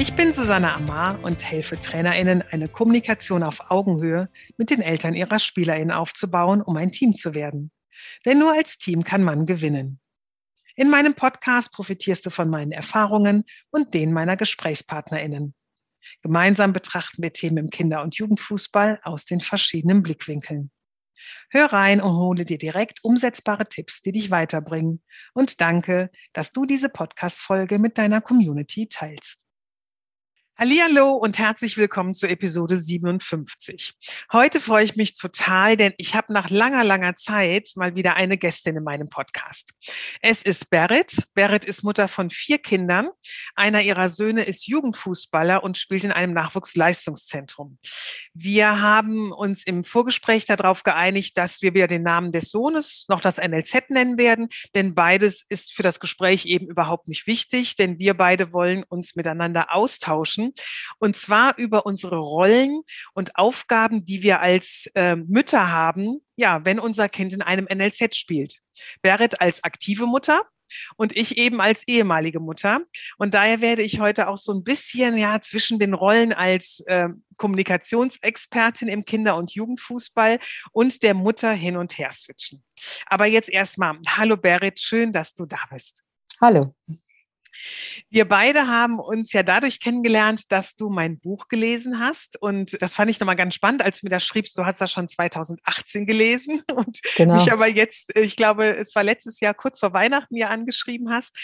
[0.00, 5.38] Ich bin Susanne Amar und helfe TrainerInnen, eine Kommunikation auf Augenhöhe mit den Eltern ihrer
[5.38, 7.70] SpielerInnen aufzubauen, um ein Team zu werden.
[8.24, 10.00] Denn nur als Team kann man gewinnen.
[10.74, 15.54] In meinem Podcast profitierst du von meinen Erfahrungen und denen meiner GesprächspartnerInnen.
[16.22, 20.70] Gemeinsam betrachten wir Themen im Kinder- und Jugendfußball aus den verschiedenen Blickwinkeln.
[21.50, 25.02] Hör rein und hole dir direkt umsetzbare Tipps, die dich weiterbringen.
[25.34, 29.49] Und danke, dass du diese Podcast-Folge mit deiner Community teilst.
[30.60, 33.94] Hallihallo und herzlich willkommen zur Episode 57.
[34.30, 38.36] Heute freue ich mich total, denn ich habe nach langer, langer Zeit mal wieder eine
[38.36, 39.70] Gästin in meinem Podcast.
[40.20, 41.16] Es ist Berit.
[41.32, 43.08] Berit ist Mutter von vier Kindern.
[43.54, 47.78] Einer ihrer Söhne ist Jugendfußballer und spielt in einem Nachwuchsleistungszentrum.
[48.34, 53.22] Wir haben uns im Vorgespräch darauf geeinigt, dass wir weder den Namen des Sohnes noch
[53.22, 57.98] das NLZ nennen werden, denn beides ist für das Gespräch eben überhaupt nicht wichtig, denn
[57.98, 60.49] wir beide wollen uns miteinander austauschen
[60.98, 62.80] und zwar über unsere Rollen
[63.14, 68.16] und Aufgaben, die wir als äh, Mütter haben, ja, wenn unser Kind in einem NLZ
[68.16, 68.58] spielt.
[69.02, 70.42] Berit als aktive Mutter,
[70.96, 72.80] und ich eben als ehemalige Mutter.
[73.18, 77.08] Und daher werde ich heute auch so ein bisschen ja zwischen den Rollen als äh,
[77.36, 80.38] Kommunikationsexpertin im Kinder- und Jugendfußball
[80.72, 82.62] und der Mutter hin und her switchen.
[83.06, 86.02] Aber jetzt erstmal, hallo Berit, schön, dass du da bist.
[86.40, 86.74] Hallo.
[88.08, 92.40] Wir beide haben uns ja dadurch kennengelernt, dass du mein Buch gelesen hast.
[92.40, 94.56] Und das fand ich nochmal ganz spannend, als du mir das schriebst.
[94.56, 97.36] Du hast das schon 2018 gelesen und genau.
[97.36, 101.36] mich aber jetzt, ich glaube, es war letztes Jahr kurz vor Weihnachten ja angeschrieben hast.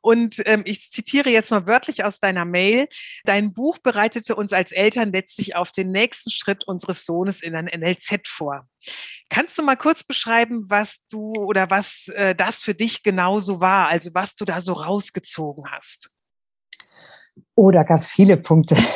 [0.00, 2.88] Und ähm, ich zitiere jetzt mal wörtlich aus deiner Mail.
[3.24, 7.66] Dein Buch bereitete uns als Eltern letztlich auf den nächsten Schritt unseres Sohnes in ein
[7.66, 8.68] NLZ vor.
[9.30, 13.88] Kannst du mal kurz beschreiben, was du oder was äh, das für dich genauso war,
[13.88, 16.10] also was du da so rausgezogen hast?
[17.54, 18.76] Oh, da gab es viele Punkte.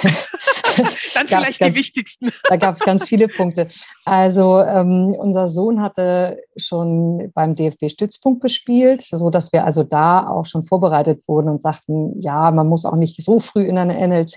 [1.14, 2.32] Dann vielleicht ganz, die wichtigsten.
[2.48, 3.68] da gab es ganz viele Punkte.
[4.04, 10.28] Also ähm, unser Sohn hatte schon beim DFB Stützpunkt gespielt, so dass wir also da
[10.28, 13.94] auch schon vorbereitet wurden und sagten, ja, man muss auch nicht so früh in eine
[14.06, 14.36] NLZ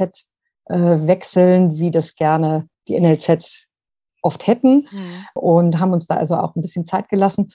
[0.66, 3.68] äh, wechseln, wie das gerne die NLZs
[4.22, 5.26] oft hätten mhm.
[5.34, 7.52] und haben uns da also auch ein bisschen Zeit gelassen.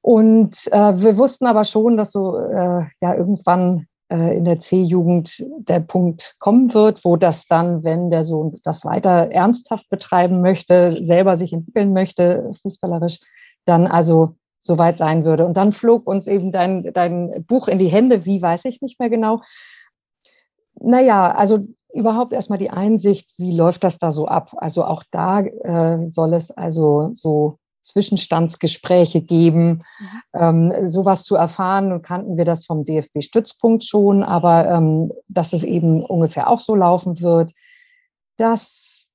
[0.00, 5.44] Und äh, wir wussten aber schon, dass so äh, ja irgendwann äh, in der C-Jugend
[5.58, 11.02] der Punkt kommen wird, wo das dann, wenn der Sohn das weiter ernsthaft betreiben möchte,
[11.02, 13.20] selber sich entwickeln möchte, fußballerisch,
[13.64, 15.46] dann also soweit sein würde.
[15.46, 19.00] Und dann flog uns eben dein, dein Buch in die Hände, wie weiß ich nicht
[19.00, 19.40] mehr genau.
[20.80, 24.54] Naja, also überhaupt erstmal die Einsicht, wie läuft das da so ab?
[24.56, 29.84] Also auch da äh, soll es also so Zwischenstandsgespräche geben.
[29.98, 30.72] Mhm.
[30.72, 36.04] Ähm, sowas zu erfahren, kannten wir das vom DFB-Stützpunkt schon, aber ähm, dass es eben
[36.04, 37.52] ungefähr auch so laufen wird,
[38.36, 39.08] dass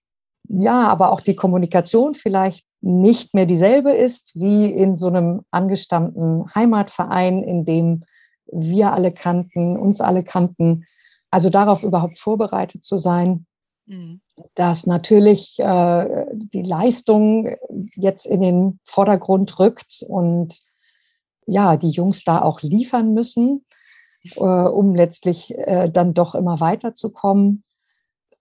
[0.47, 6.45] ja, aber auch die Kommunikation vielleicht nicht mehr dieselbe ist wie in so einem angestammten
[6.56, 8.03] Heimatverein, in dem
[8.51, 10.85] wir alle kannten, uns alle kannten,
[11.31, 13.45] also darauf überhaupt vorbereitet zu sein,
[13.85, 14.22] mhm.
[14.56, 17.56] dass natürlich äh, die Leistung
[17.95, 20.59] jetzt in den Vordergrund rückt und
[21.45, 23.66] ja, die Jungs da auch liefern müssen,
[24.35, 27.63] äh, um letztlich äh, dann doch immer weiterzukommen.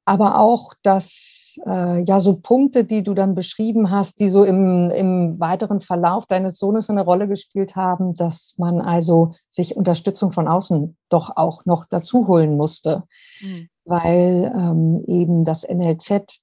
[0.04, 4.90] Aber auch, dass äh, ja so Punkte, die du dann beschrieben hast, die so im,
[4.90, 10.48] im weiteren Verlauf deines Sohnes eine Rolle gespielt haben, dass man also sich Unterstützung von
[10.48, 13.04] außen doch auch noch dazu holen musste,
[13.40, 13.68] mhm.
[13.84, 16.40] weil ähm, eben das NLZ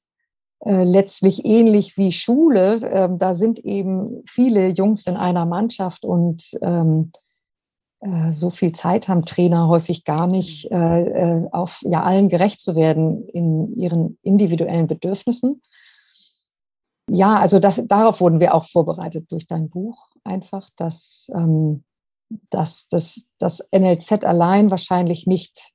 [0.66, 6.44] äh, letztlich ähnlich wie Schule, äh, da sind eben viele Jungs in einer Mannschaft und
[6.62, 7.12] ähm,
[8.06, 10.78] äh, so viel Zeit haben Trainer häufig gar nicht, mhm.
[10.78, 15.62] äh, äh, auf ja, allen gerecht zu werden in ihren individuellen Bedürfnissen.
[17.10, 20.10] Ja, also das, darauf wurden wir auch vorbereitet durch dein Buch.
[20.24, 21.84] Einfach, dass, ähm,
[22.50, 25.72] dass das, das NLZ allein wahrscheinlich nicht,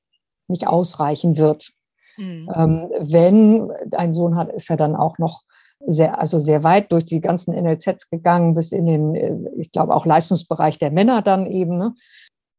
[0.47, 1.71] nicht ausreichen wird.
[2.17, 2.49] Mhm.
[2.53, 5.43] Ähm, wenn ein Sohn hat, ist er dann auch noch
[5.87, 9.95] sehr, also sehr weit durch die ganzen NLZs gegangen, bis in den, äh, ich glaube,
[9.95, 11.77] auch Leistungsbereich der Männer dann eben.
[11.77, 11.93] Ne?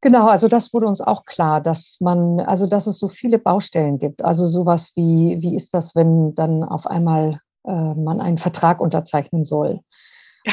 [0.03, 4.01] Genau, also das wurde uns auch klar, dass man, also dass es so viele Baustellen
[4.01, 4.25] gibt.
[4.25, 9.45] Also sowas wie, wie ist das, wenn dann auf einmal äh, man einen Vertrag unterzeichnen
[9.45, 9.81] soll?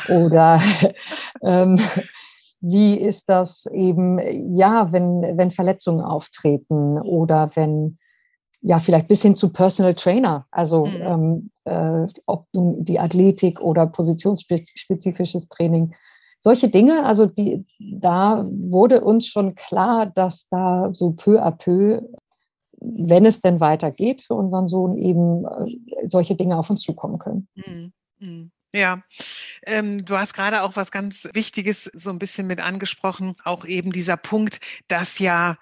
[0.07, 0.61] Oder
[1.41, 1.79] ähm,
[2.61, 4.19] wie ist das eben,
[4.55, 7.97] ja, wenn, wenn Verletzungen auftreten oder wenn,
[8.61, 11.49] ja, vielleicht bis hin zu Personal Trainer, also mhm.
[11.65, 15.95] ähm, äh, ob die Athletik oder positionsspezifisches Training.
[16.41, 22.01] Solche Dinge, also die, da wurde uns schon klar, dass da so peu à peu,
[22.79, 27.47] wenn es denn weitergeht, für unseren Sohn eben äh, solche Dinge auf uns zukommen können.
[27.55, 27.93] Mhm.
[28.19, 28.51] Mhm.
[28.73, 29.01] Ja,
[29.65, 33.91] ähm, du hast gerade auch was ganz Wichtiges so ein bisschen mit angesprochen, auch eben
[33.91, 35.57] dieser Punkt, dass ja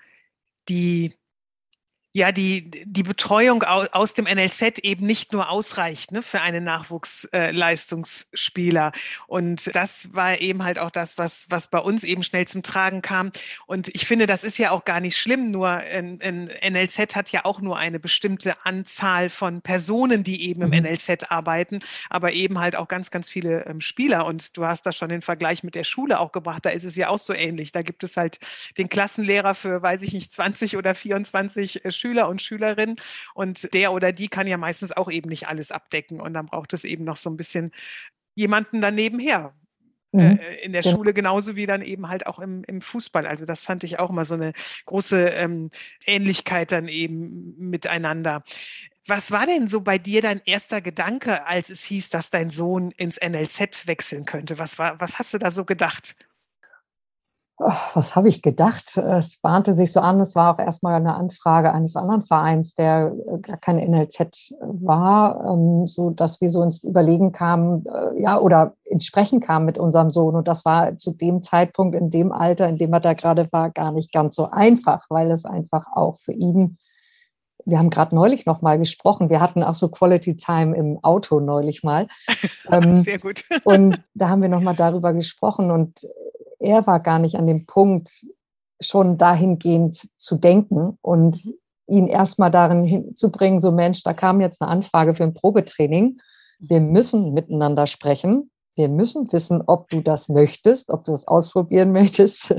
[0.68, 1.14] die
[2.18, 8.92] ja, die, die Betreuung aus dem NLZ eben nicht nur ausreicht ne, für einen Nachwuchsleistungsspieler.
[9.28, 13.04] Und das war eben halt auch das, was, was bei uns eben schnell zum Tragen
[13.04, 13.32] kam.
[13.68, 17.32] Und ich finde, das ist ja auch gar nicht schlimm, nur ein, ein NLZ hat
[17.32, 20.88] ja auch nur eine bestimmte Anzahl von Personen, die eben im mhm.
[20.88, 24.26] NLZ arbeiten, aber eben halt auch ganz, ganz viele ähm, Spieler.
[24.26, 26.96] Und du hast da schon den Vergleich mit der Schule auch gebracht, da ist es
[26.96, 27.74] ja auch so ähnlich.
[27.74, 28.40] Da gibt es halt
[28.80, 32.96] den Klassenlehrer für, weiß ich nicht, 20 oder 24 äh, Schüler Schüler und Schülerinnen.
[33.34, 36.22] Und der oder die kann ja meistens auch eben nicht alles abdecken.
[36.22, 37.72] Und dann braucht es eben noch so ein bisschen
[38.36, 39.54] jemanden daneben her.
[40.14, 40.40] Äh, mhm.
[40.64, 43.28] in der Schule genauso wie dann eben halt auch im, im Fußball.
[43.28, 44.54] Also das fand ich auch immer so eine
[44.86, 45.70] große ähm,
[46.06, 48.44] Ähnlichkeit dann eben miteinander.
[49.06, 52.92] Was war denn so bei dir dein erster Gedanke, als es hieß, dass dein Sohn
[52.92, 54.60] ins NLZ wechseln könnte?
[54.60, 56.16] Was, war, was hast du da so gedacht?
[57.58, 58.98] Was habe ich gedacht?
[58.98, 63.14] Es bahnte sich so an, es war auch erstmal eine Anfrage eines anderen Vereins, der
[63.28, 68.40] äh, gar kein NLZ war, ähm, so dass wir so ins Überlegen kamen, äh, ja,
[68.40, 70.36] oder ins Sprechen kamen mit unserem Sohn.
[70.36, 73.72] Und das war zu dem Zeitpunkt, in dem Alter, in dem er da gerade war,
[73.72, 76.78] gar nicht ganz so einfach, weil es einfach auch für ihn
[77.66, 79.30] wir haben gerade neulich noch mal gesprochen.
[79.30, 82.08] Wir hatten auch so Quality Time im Auto neulich mal.
[82.70, 83.44] Ähm, Sehr gut.
[83.64, 85.72] und da haben wir noch mal darüber gesprochen.
[85.72, 86.06] Und
[86.60, 88.10] er war gar nicht an dem Punkt,
[88.80, 91.42] schon dahingehend zu denken und
[91.88, 96.20] ihn erstmal darin hinzubringen, so Mensch, da kam jetzt eine Anfrage für ein Probetraining.
[96.60, 98.52] Wir müssen miteinander sprechen.
[98.76, 102.54] Wir müssen wissen, ob du das möchtest, ob du das ausprobieren möchtest.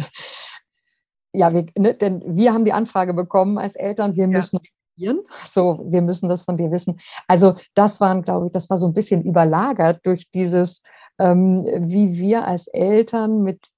[1.33, 4.61] ja, wir, ne, denn wir haben die Anfrage bekommen als Eltern, wir müssen
[4.97, 5.15] ja.
[5.53, 6.99] so, wir müssen das von dir wissen.
[7.29, 10.83] Also das waren, glaube ich, das war so ein bisschen überlagert durch dieses,
[11.21, 13.69] ähm, wie wir als Eltern mit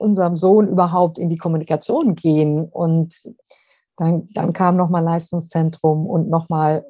[0.00, 2.64] unserem Sohn überhaupt in die Kommunikation gehen.
[2.64, 3.14] Und
[3.96, 6.84] dann, dann kam nochmal Leistungszentrum und nochmal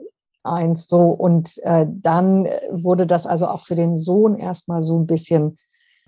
[0.45, 1.09] eins so.
[1.09, 5.59] Und äh, dann wurde das also auch für den Sohn erstmal so ein bisschen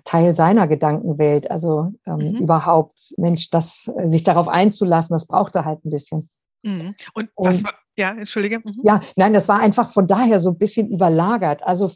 [0.05, 1.51] Teil seiner Gedankenwelt.
[1.51, 2.35] Also ähm, mhm.
[2.35, 6.29] überhaupt, Mensch, das, sich darauf einzulassen, das brauchte halt ein bisschen.
[6.63, 6.95] Mhm.
[7.13, 8.59] Und was und, war, ja, entschuldige.
[8.59, 8.81] Mhm.
[8.83, 11.61] Ja, nein, das war einfach von daher so ein bisschen überlagert.
[11.63, 11.91] Also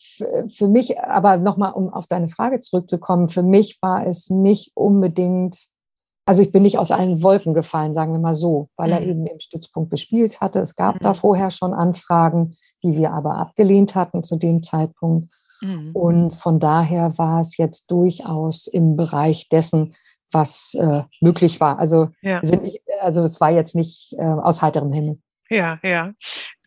[0.50, 5.58] für mich, aber nochmal, um auf deine Frage zurückzukommen, für mich war es nicht unbedingt,
[6.26, 8.94] also ich bin nicht aus allen Wolken gefallen, sagen wir mal so, weil mhm.
[8.94, 10.60] er eben im Stützpunkt gespielt hatte.
[10.60, 11.00] Es gab mhm.
[11.00, 15.32] da vorher schon Anfragen, die wir aber abgelehnt hatten zu dem Zeitpunkt.
[15.62, 15.92] Mhm.
[15.94, 19.96] Und von daher war es jetzt durchaus im Bereich dessen,
[20.32, 21.80] was äh, möglich war.
[21.80, 22.42] Also, ja.
[22.42, 25.20] nicht, also es war jetzt nicht äh, aus heiterem Himmel.
[25.50, 26.14] Ja, ja.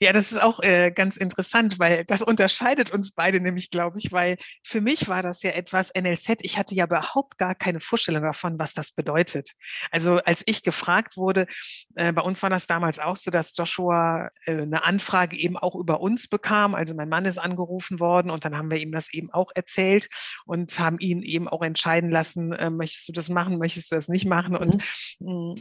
[0.02, 4.10] Ja, das ist auch äh, ganz interessant, weil das unterscheidet uns beide nämlich, glaube ich,
[4.12, 6.38] weil für mich war das ja etwas NLZ.
[6.40, 9.52] Ich hatte ja überhaupt gar keine Vorstellung davon, was das bedeutet.
[9.90, 11.46] Also als ich gefragt wurde,
[11.96, 15.74] äh, bei uns war das damals auch so, dass Joshua äh, eine Anfrage eben auch
[15.74, 16.74] über uns bekam.
[16.74, 20.08] Also mein Mann ist angerufen worden und dann haben wir ihm das eben auch erzählt
[20.46, 24.08] und haben ihn eben auch entscheiden lassen, äh, möchtest du das machen, möchtest du das
[24.08, 24.56] nicht machen?
[24.56, 24.82] Und
[25.18, 25.52] mhm.
[25.52, 25.54] Mm,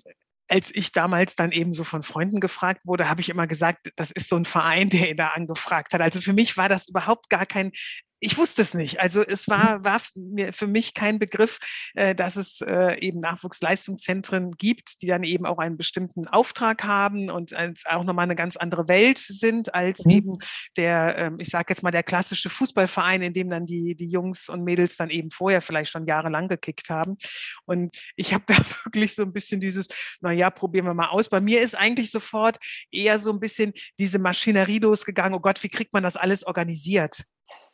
[0.49, 4.11] als ich damals dann eben so von Freunden gefragt wurde, habe ich immer gesagt, das
[4.11, 6.01] ist so ein Verein, der ihn da angefragt hat.
[6.01, 7.71] Also für mich war das überhaupt gar kein
[8.19, 8.99] ich wusste es nicht.
[8.99, 9.51] Also es mhm.
[9.51, 11.59] war, war mir für mich kein Begriff,
[11.95, 17.29] äh, dass es äh, eben Nachwuchsleistungszentren gibt, die dann eben auch einen bestimmten Auftrag haben
[17.29, 17.53] und
[17.85, 20.11] auch nochmal eine ganz andere Welt sind als mhm.
[20.11, 20.33] eben
[20.77, 24.49] der, ähm, ich sage jetzt mal, der klassische Fußballverein, in dem dann die, die Jungs
[24.49, 27.17] und Mädels dann eben vorher vielleicht schon jahrelang gekickt haben.
[27.65, 29.88] Und ich habe da wirklich so ein bisschen dieses,
[30.19, 31.29] naja, probieren wir mal aus.
[31.29, 32.57] Bei mir ist eigentlich sofort
[32.91, 37.23] eher so ein bisschen diese Maschinerie losgegangen, oh Gott, wie kriegt man das alles organisiert?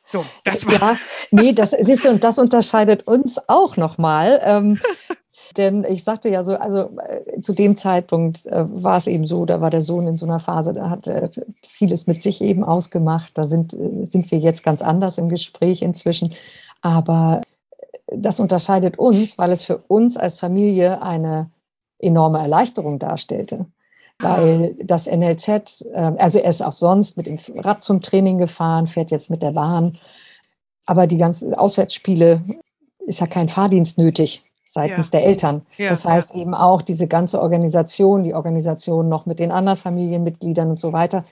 [0.04, 0.94] So, das war.
[0.94, 0.98] Ja,
[1.32, 4.40] nee, das siehst du, und das unterscheidet uns auch nochmal.
[4.44, 4.80] Ähm,
[5.58, 9.46] denn ich sagte ja so, also äh, zu dem Zeitpunkt äh, war es eben so,
[9.46, 11.32] da war der Sohn in so einer Phase, da hat er
[11.68, 13.36] vieles mit sich eben ausgemacht.
[13.36, 16.36] Da sind, äh, sind wir jetzt ganz anders im Gespräch inzwischen.
[16.82, 17.42] Aber
[18.08, 21.50] das unterscheidet uns, weil es für uns als Familie eine
[21.98, 23.66] enorme Erleichterung darstellte
[24.20, 28.88] weil das NLZ, ähm, also er ist auch sonst mit dem Rad zum Training gefahren,
[28.88, 29.98] fährt jetzt mit der Bahn.
[30.86, 32.44] aber die ganzen Auswärtsspiele
[33.08, 35.12] ist ja kein Fahrdienst nötig seitens ja.
[35.12, 35.66] der Eltern.
[35.78, 40.70] Ja, das heißt eben auch diese ganze Organisation, die Organisation noch mit den anderen Familienmitgliedern
[40.70, 41.24] und so weiter,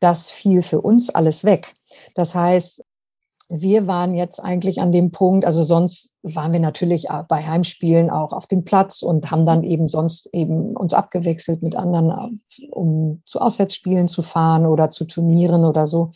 [0.00, 1.74] das fiel für uns alles weg.
[2.14, 2.84] Das heißt,
[3.48, 8.32] wir waren jetzt eigentlich an dem Punkt, also sonst waren wir natürlich bei Heimspielen auch
[8.32, 13.40] auf dem Platz und haben dann eben sonst eben uns abgewechselt mit anderen, um zu
[13.40, 16.10] Auswärtsspielen zu fahren oder zu Turnieren oder so.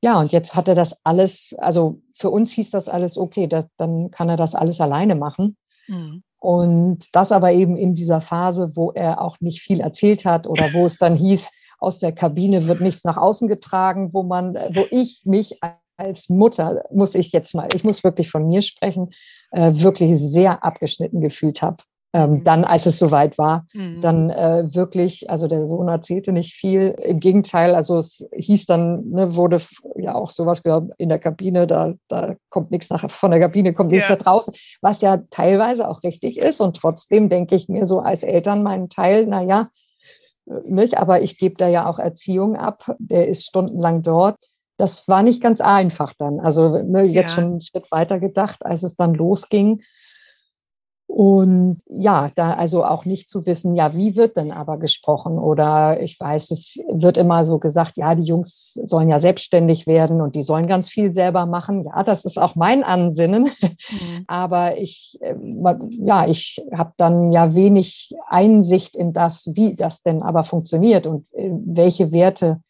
[0.00, 3.66] Ja, und jetzt hat er das alles, also für uns hieß das alles, okay, das,
[3.76, 5.56] dann kann er das alles alleine machen.
[5.88, 6.22] Mhm.
[6.38, 10.74] Und das aber eben in dieser Phase, wo er auch nicht viel erzählt hat oder
[10.74, 14.84] wo es dann hieß, aus der Kabine wird nichts nach außen getragen, wo man, wo
[14.90, 15.58] ich mich
[15.96, 19.10] als Mutter, muss ich jetzt mal, ich muss wirklich von mir sprechen,
[19.50, 21.78] äh, wirklich sehr abgeschnitten gefühlt habe.
[22.14, 22.44] Ähm, mhm.
[22.44, 24.00] Dann, als es soweit war, mhm.
[24.00, 26.94] dann äh, wirklich, also der Sohn erzählte nicht viel.
[27.02, 29.60] Im Gegenteil, also es hieß dann, ne, wurde
[29.96, 33.74] ja auch sowas gehört in der Kabine, da, da kommt nichts nach, von der Kabine
[33.74, 34.14] kommt nichts ja.
[34.14, 36.60] da draußen, was ja teilweise auch richtig ist.
[36.60, 39.70] Und trotzdem denke ich mir so als Eltern meinen Teil, naja,
[40.66, 44.36] nicht, aber ich gebe da ja auch Erziehung ab, der ist stundenlang dort.
[44.76, 46.40] Das war nicht ganz einfach dann.
[46.40, 47.34] Also ne, jetzt ja.
[47.34, 49.82] schon einen Schritt weiter gedacht, als es dann losging.
[51.06, 55.38] Und ja, da also auch nicht zu wissen, ja, wie wird denn aber gesprochen?
[55.38, 60.20] Oder ich weiß, es wird immer so gesagt, ja, die Jungs sollen ja selbstständig werden
[60.22, 61.84] und die sollen ganz viel selber machen.
[61.84, 63.44] Ja, das ist auch mein Ansinnen.
[63.44, 64.24] Mhm.
[64.26, 65.36] Aber ich, äh,
[65.90, 71.32] ja, ich habe dann ja wenig Einsicht in das, wie das denn aber funktioniert und
[71.34, 72.60] äh, welche Werte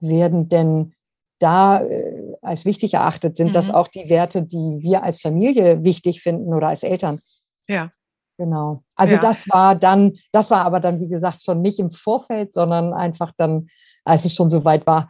[0.00, 0.92] werden denn
[1.38, 3.36] da äh, als wichtig erachtet.
[3.36, 3.52] Sind mhm.
[3.52, 7.20] das auch die Werte, die wir als Familie wichtig finden oder als Eltern?
[7.68, 7.90] Ja.
[8.36, 8.82] Genau.
[8.96, 9.20] Also ja.
[9.20, 13.32] das war dann, das war aber dann, wie gesagt, schon nicht im Vorfeld, sondern einfach
[13.36, 13.68] dann,
[14.04, 15.08] als es schon so weit war,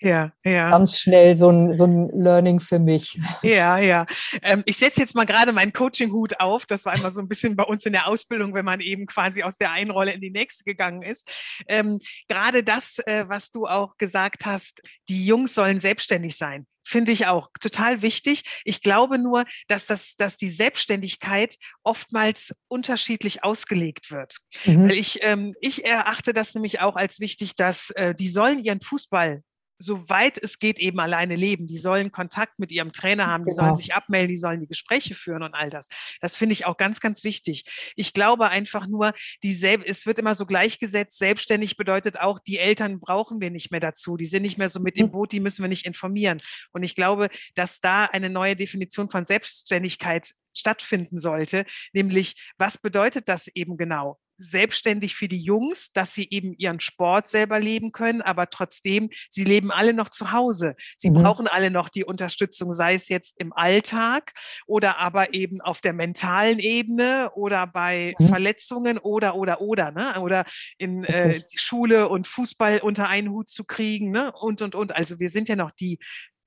[0.00, 0.70] ja, ja.
[0.70, 3.18] Ganz schnell so ein, so ein Learning für mich.
[3.42, 4.06] Ja, ja.
[4.42, 6.66] Ähm, ich setze jetzt mal gerade meinen Coaching-Hut auf.
[6.66, 9.42] Das war immer so ein bisschen bei uns in der Ausbildung, wenn man eben quasi
[9.42, 11.30] aus der einen Rolle in die nächste gegangen ist.
[11.68, 17.12] Ähm, gerade das, äh, was du auch gesagt hast, die Jungs sollen selbstständig sein finde
[17.12, 18.42] ich auch total wichtig.
[18.64, 24.38] Ich glaube nur, dass, das, dass die Selbstständigkeit oftmals unterschiedlich ausgelegt wird.
[24.64, 24.88] Mhm.
[24.88, 28.80] Weil ich, ähm, ich erachte das nämlich auch als wichtig, dass äh, die sollen ihren
[28.80, 29.42] Fußball
[29.80, 31.66] soweit es geht, eben alleine leben.
[31.66, 33.64] Die sollen Kontakt mit ihrem Trainer haben, die genau.
[33.64, 35.88] sollen sich abmelden, die sollen die Gespräche führen und all das.
[36.20, 37.92] Das finde ich auch ganz, ganz wichtig.
[37.96, 43.00] Ich glaube einfach nur, die es wird immer so gleichgesetzt, selbstständig bedeutet auch, die Eltern
[43.00, 44.16] brauchen wir nicht mehr dazu.
[44.16, 45.12] Die sind nicht mehr so mit im hm.
[45.12, 46.40] Boot, die müssen wir nicht informieren.
[46.72, 53.28] Und ich glaube, dass da eine neue Definition von Selbstständigkeit stattfinden sollte, nämlich was bedeutet
[53.28, 54.18] das eben genau?
[54.40, 59.44] Selbstständig für die Jungs, dass sie eben ihren Sport selber leben können, aber trotzdem, sie
[59.44, 60.74] leben alle noch zu Hause.
[60.98, 61.22] Sie mhm.
[61.22, 64.32] brauchen alle noch die Unterstützung, sei es jetzt im Alltag
[64.66, 68.28] oder aber eben auf der mentalen Ebene oder bei mhm.
[68.28, 70.20] Verletzungen oder, oder, oder, ne?
[70.20, 70.44] oder
[70.78, 74.32] in äh, Schule und Fußball unter einen Hut zu kriegen ne?
[74.40, 74.94] und, und, und.
[74.96, 75.98] Also wir sind ja noch die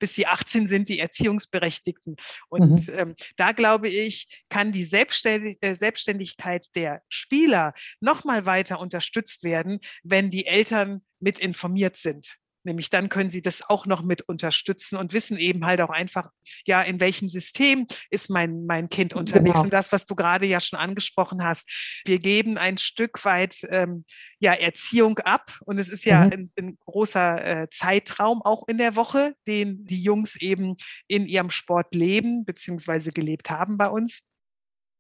[0.04, 2.18] bis sie 18 sind, die Erziehungsberechtigten.
[2.50, 2.94] Und mhm.
[2.94, 9.46] ähm, da glaube ich, kann die Selbstständig äh, Selbstständigkeit der Spieler noch mal weiter unterstützt
[9.46, 12.36] werden, wenn die Eltern mit informiert sind.
[12.64, 16.30] Nämlich dann können sie das auch noch mit unterstützen und wissen eben halt auch einfach,
[16.66, 19.54] ja, in welchem System ist mein, mein Kind unterwegs.
[19.54, 19.64] Genau.
[19.64, 21.70] Und das, was du gerade ja schon angesprochen hast,
[22.06, 24.06] wir geben ein Stück weit ähm,
[24.40, 25.58] ja, Erziehung ab.
[25.66, 26.32] Und es ist ja mhm.
[26.32, 30.76] ein, ein, großer äh, Zeitraum auch in der Woche, den die Jungs eben
[31.08, 34.22] in ihrem Sport leben, beziehungsweise gelebt haben bei uns.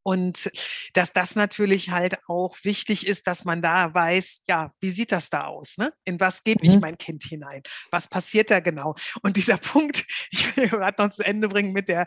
[0.03, 0.51] Und
[0.93, 5.29] dass das natürlich halt auch wichtig ist, dass man da weiß, ja, wie sieht das
[5.29, 5.77] da aus?
[5.77, 5.93] Ne?
[6.03, 6.81] In was gebe ich mhm.
[6.81, 7.63] mein Kind hinein?
[7.89, 8.95] Was passiert da genau?
[9.21, 12.05] Und dieser Punkt, ich will gerade noch zu Ende bringen mit der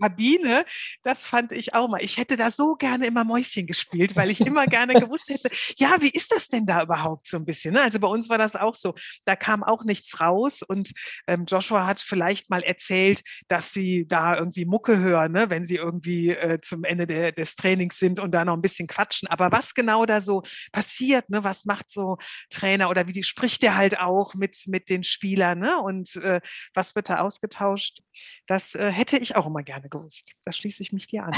[0.00, 0.64] Kabine,
[1.02, 2.02] das fand ich auch mal.
[2.02, 5.96] Ich hätte da so gerne immer Mäuschen gespielt, weil ich immer gerne gewusst hätte, ja,
[6.00, 7.74] wie ist das denn da überhaupt so ein bisschen?
[7.74, 7.80] Ne?
[7.80, 8.94] Also bei uns war das auch so.
[9.24, 10.92] Da kam auch nichts raus und
[11.26, 15.48] ähm, Joshua hat vielleicht mal erzählt, dass sie da irgendwie Mucke hören, ne?
[15.48, 18.86] wenn sie irgendwie äh, zum Ende der des Trainings sind und da noch ein bisschen
[18.86, 19.28] quatschen.
[19.28, 20.42] Aber was genau da so
[20.72, 21.44] passiert, ne?
[21.44, 22.18] was macht so
[22.50, 25.80] Trainer oder wie spricht der halt auch mit, mit den Spielern ne?
[25.80, 26.40] und äh,
[26.74, 28.02] was wird da ausgetauscht,
[28.46, 30.32] das äh, hätte ich auch immer gerne gewusst.
[30.44, 31.32] Da schließe ich mich dir an.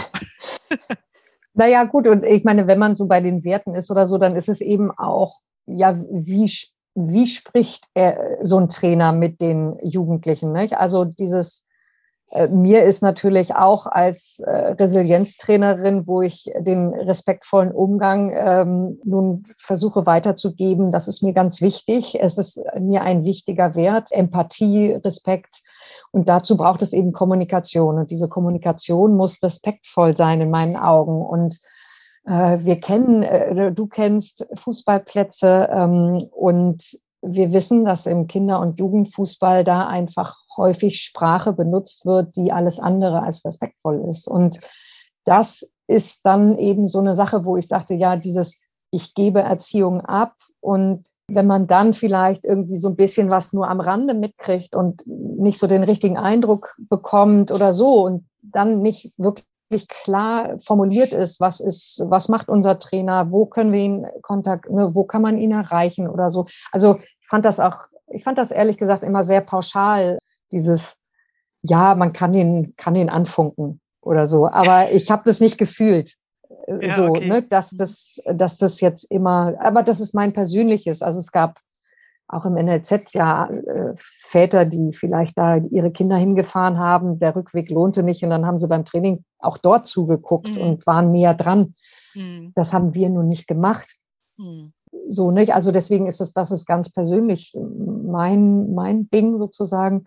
[1.52, 4.36] Naja, gut, und ich meine, wenn man so bei den Werten ist oder so, dann
[4.36, 6.50] ist es eben auch, ja, wie,
[6.94, 10.52] wie spricht er, so ein Trainer mit den Jugendlichen?
[10.52, 10.74] Nicht?
[10.74, 11.69] Also dieses, äh,
[12.48, 20.06] mir ist natürlich auch als äh, Resilienztrainerin, wo ich den respektvollen Umgang ähm, nun versuche
[20.06, 22.16] weiterzugeben, das ist mir ganz wichtig.
[22.20, 25.62] Es ist mir ein wichtiger Wert, Empathie, Respekt.
[26.12, 27.98] Und dazu braucht es eben Kommunikation.
[27.98, 31.22] Und diese Kommunikation muss respektvoll sein in meinen Augen.
[31.22, 31.58] Und
[32.26, 38.78] äh, wir kennen, äh, du kennst Fußballplätze ähm, und wir wissen, dass im Kinder- und
[38.78, 44.26] Jugendfußball da einfach häufig Sprache benutzt wird, die alles andere als respektvoll ist.
[44.26, 44.60] Und
[45.24, 48.58] das ist dann eben so eine Sache, wo ich sagte, ja, dieses,
[48.90, 53.68] ich gebe Erziehung ab und wenn man dann vielleicht irgendwie so ein bisschen was nur
[53.68, 59.12] am Rande mitkriegt und nicht so den richtigen Eindruck bekommt oder so und dann nicht
[59.16, 59.46] wirklich
[59.88, 64.94] klar formuliert ist, was ist, was macht unser Trainer, wo können wir ihn kontakt, ne,
[64.94, 66.46] wo kann man ihn erreichen oder so.
[66.72, 67.76] Also ich fand das auch,
[68.08, 70.18] ich fand das ehrlich gesagt immer sehr pauschal,
[70.52, 70.96] dieses,
[71.62, 76.14] ja, man kann ihn, kann ihn anfunken oder so, aber ich habe das nicht gefühlt.
[76.66, 77.28] Äh, ja, so, okay.
[77.28, 81.02] ne, dass das, dass das jetzt immer, aber das ist mein persönliches.
[81.02, 81.60] Also es gab
[82.32, 87.70] auch im NLZ ja äh, Väter, die vielleicht da ihre Kinder hingefahren haben, der Rückweg
[87.70, 90.60] lohnte nicht und dann haben sie beim Training auch dort zugeguckt mhm.
[90.60, 91.74] und waren näher dran.
[92.14, 92.52] Mhm.
[92.54, 93.88] Das haben wir nun nicht gemacht.
[94.36, 94.72] Mhm.
[95.08, 95.54] So nicht.
[95.54, 100.04] Also deswegen ist es, das ist ganz persönlich mein, mein Ding sozusagen.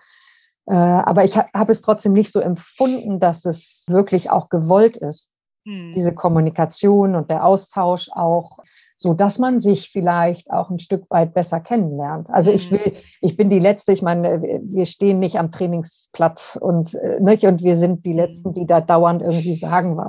[0.66, 5.34] Äh, aber ich habe es trotzdem nicht so empfunden, dass es wirklich auch gewollt ist
[5.66, 5.94] mhm.
[5.96, 8.60] diese Kommunikation und der Austausch auch,
[8.98, 12.30] so dass man sich vielleicht auch ein Stück weit besser kennenlernt.
[12.30, 12.78] Also ich hm.
[12.78, 17.44] will, ich bin die Letzte, ich meine, wir stehen nicht am Trainingsplatz und, äh, nicht,
[17.44, 18.18] und wir sind die hm.
[18.18, 20.00] Letzten, die da dauernd irgendwie sagen,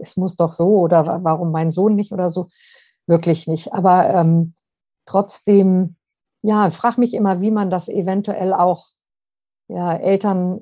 [0.00, 2.48] es muss doch so oder warum mein Sohn nicht oder so.
[3.06, 3.74] Wirklich nicht.
[3.74, 4.54] Aber ähm,
[5.04, 5.96] trotzdem,
[6.40, 8.86] ja, frage mich immer, wie man das eventuell auch
[9.74, 10.60] ja, Eltern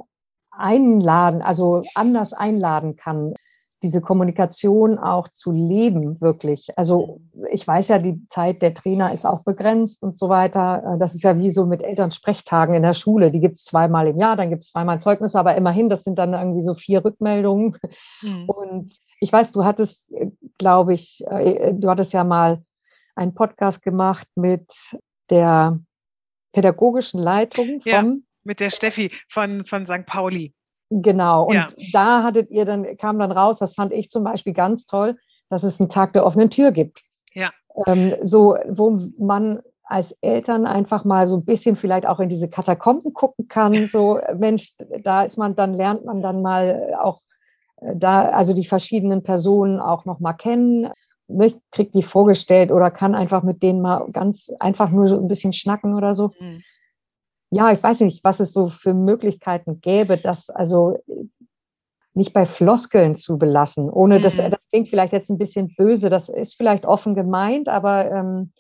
[0.51, 3.35] einladen, also anders einladen kann
[3.83, 6.69] diese Kommunikation auch zu leben, wirklich.
[6.77, 10.83] Also ich weiß ja, die Zeit der Trainer ist auch begrenzt und so weiter.
[10.85, 13.31] Äh, das ist ja wie so mit Elternsprechtagen in der Schule.
[13.31, 16.19] Die gibt es zweimal im Jahr, dann gibt es zweimal Zeugnisse, aber immerhin, das sind
[16.19, 17.77] dann irgendwie so vier Rückmeldungen.
[18.21, 18.45] Mhm.
[18.47, 22.63] Und ich weiß, du hattest, äh, glaube ich, äh, du hattest ja mal
[23.15, 24.67] einen Podcast gemacht mit
[25.31, 25.79] der
[26.53, 28.05] pädagogischen Leitung vom ja,
[28.45, 30.07] mit der Steffi von, von St.
[30.07, 30.55] Pauli.
[30.91, 31.45] Genau.
[31.45, 31.69] Und ja.
[31.93, 35.17] da hattet ihr dann, kam dann raus, das fand ich zum Beispiel ganz toll,
[35.49, 37.03] dass es einen Tag der offenen Tür gibt.
[37.33, 37.51] Ja.
[37.87, 42.49] Ähm, so, wo man als Eltern einfach mal so ein bisschen vielleicht auch in diese
[42.49, 43.73] Katakomben gucken kann.
[43.93, 44.73] So, Mensch,
[45.03, 47.21] da ist man, dann lernt man dann mal auch
[47.81, 50.91] äh, da, also die verschiedenen Personen auch noch mal kennen,
[51.29, 55.29] ne, kriegt die vorgestellt oder kann einfach mit denen mal ganz einfach nur so ein
[55.29, 56.33] bisschen schnacken oder so.
[56.41, 56.65] Mhm
[57.51, 60.99] ja, ich weiß nicht, was es so für Möglichkeiten gäbe, das also
[62.15, 64.23] nicht bei Floskeln zu belassen, ohne mhm.
[64.23, 68.53] das, das klingt vielleicht jetzt ein bisschen böse, das ist vielleicht offen gemeint, aber ähm,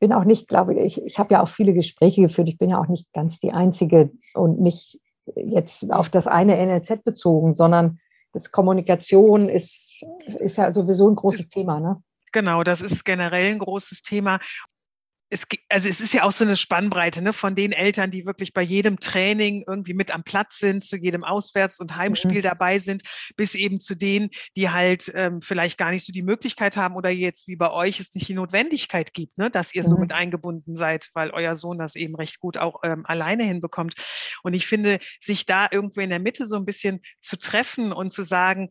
[0.00, 2.80] bin auch nicht, glaube ich, ich habe ja auch viele Gespräche geführt, ich bin ja
[2.80, 5.00] auch nicht ganz die Einzige und nicht
[5.36, 8.00] jetzt auf das eine NLZ bezogen, sondern
[8.32, 10.02] das Kommunikation ist,
[10.38, 11.78] ist ja sowieso ein großes Thema.
[11.80, 12.02] Ne?
[12.32, 14.38] Genau, das ist generell ein großes Thema
[15.32, 18.52] es, also es ist ja auch so eine Spannbreite ne, von den Eltern, die wirklich
[18.52, 22.42] bei jedem Training irgendwie mit am Platz sind, zu jedem Auswärts- und Heimspiel mhm.
[22.42, 23.02] dabei sind,
[23.34, 27.08] bis eben zu denen, die halt ähm, vielleicht gar nicht so die Möglichkeit haben oder
[27.08, 29.86] jetzt wie bei euch es nicht die Notwendigkeit gibt, ne, dass ihr mhm.
[29.86, 33.94] so mit eingebunden seid, weil euer Sohn das eben recht gut auch ähm, alleine hinbekommt.
[34.42, 38.12] Und ich finde, sich da irgendwo in der Mitte so ein bisschen zu treffen und
[38.12, 38.68] zu sagen,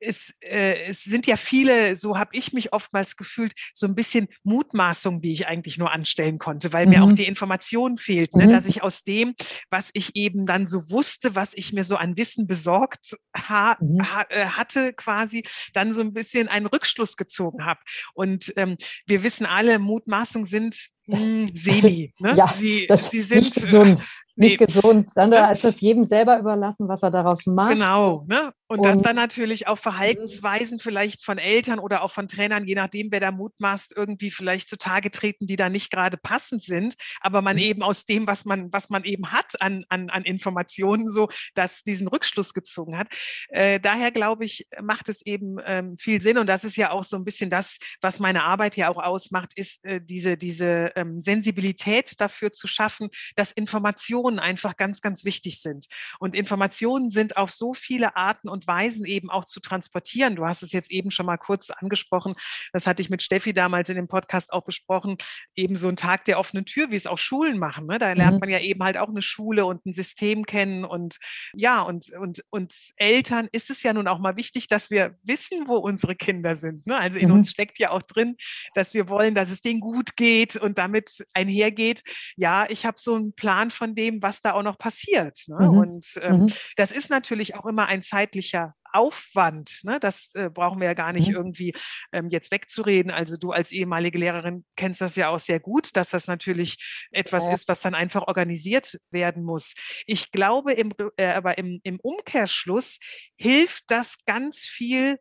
[0.00, 4.28] es, äh, es sind ja viele, so habe ich mich oftmals gefühlt, so ein bisschen
[4.42, 6.92] Mutmaßungen, die ich eigentlich nur anstellen konnte, weil mhm.
[6.92, 7.16] mir auch mhm.
[7.16, 8.50] die Information fehlt, ne, mhm.
[8.50, 9.34] dass ich aus dem,
[9.70, 14.02] was ich eben dann so wusste, was ich mir so an Wissen besorgt ha mhm.
[14.02, 17.80] ha äh, hatte, quasi dann so ein bisschen einen Rückschluss gezogen habe.
[18.14, 22.12] Und ähm, wir wissen alle, Mutmaßungen sind mh, hm, semi.
[22.18, 22.34] Ne?
[22.36, 24.04] Ja, sie, sie sind gesund
[24.38, 24.66] nicht nee.
[24.66, 25.08] gesund.
[25.14, 25.52] Dann ne?
[25.52, 27.72] ist das jedem selber überlassen, was er daraus macht.
[27.72, 28.24] Genau.
[28.28, 28.52] Ne?
[28.70, 32.74] Und, und dass dann natürlich auch Verhaltensweisen vielleicht von Eltern oder auch von Trainern, je
[32.74, 37.40] nachdem, wer da mutmaßt, irgendwie vielleicht zutage treten, die da nicht gerade passend sind, aber
[37.40, 37.62] man mhm.
[37.62, 41.82] eben aus dem, was man, was man eben hat an, an, an Informationen, so, dass
[41.82, 43.08] diesen Rückschluss gezogen hat.
[43.48, 46.36] Äh, daher glaube ich, macht es eben ähm, viel Sinn.
[46.36, 49.52] Und das ist ja auch so ein bisschen das, was meine Arbeit ja auch ausmacht,
[49.56, 55.62] ist äh, diese, diese ähm, Sensibilität dafür zu schaffen, dass Informationen einfach ganz, ganz wichtig
[55.62, 55.86] sind.
[56.18, 60.34] Und Informationen sind auf so viele Arten und und Weisen eben auch zu transportieren.
[60.34, 62.34] Du hast es jetzt eben schon mal kurz angesprochen.
[62.72, 65.16] Das hatte ich mit Steffi damals in dem Podcast auch besprochen.
[65.54, 67.86] Eben so ein Tag der offenen Tür, wie es auch Schulen machen.
[67.86, 68.00] Ne?
[68.00, 68.40] Da lernt mhm.
[68.40, 71.18] man ja eben halt auch eine Schule und ein System kennen und
[71.54, 75.68] ja, und, und uns Eltern ist es ja nun auch mal wichtig, dass wir wissen,
[75.68, 76.84] wo unsere Kinder sind.
[76.86, 76.96] Ne?
[76.96, 77.36] Also in mhm.
[77.36, 78.36] uns steckt ja auch drin,
[78.74, 82.02] dass wir wollen, dass es denen gut geht und damit einhergeht,
[82.36, 85.38] ja, ich habe so einen Plan von dem, was da auch noch passiert.
[85.46, 85.68] Ne?
[85.68, 85.78] Mhm.
[85.78, 86.52] Und ähm, mhm.
[86.76, 91.12] das ist natürlich auch immer ein zeitlicher Aufwand, ne, das äh, brauchen wir ja gar
[91.12, 91.34] nicht mhm.
[91.34, 91.74] irgendwie
[92.12, 93.10] ähm, jetzt wegzureden.
[93.10, 97.46] Also du als ehemalige Lehrerin kennst das ja auch sehr gut, dass das natürlich etwas
[97.46, 97.54] ja.
[97.54, 99.74] ist, was dann einfach organisiert werden muss.
[100.06, 102.98] Ich glaube, im, äh, aber im, im Umkehrschluss
[103.36, 105.18] hilft das ganz viel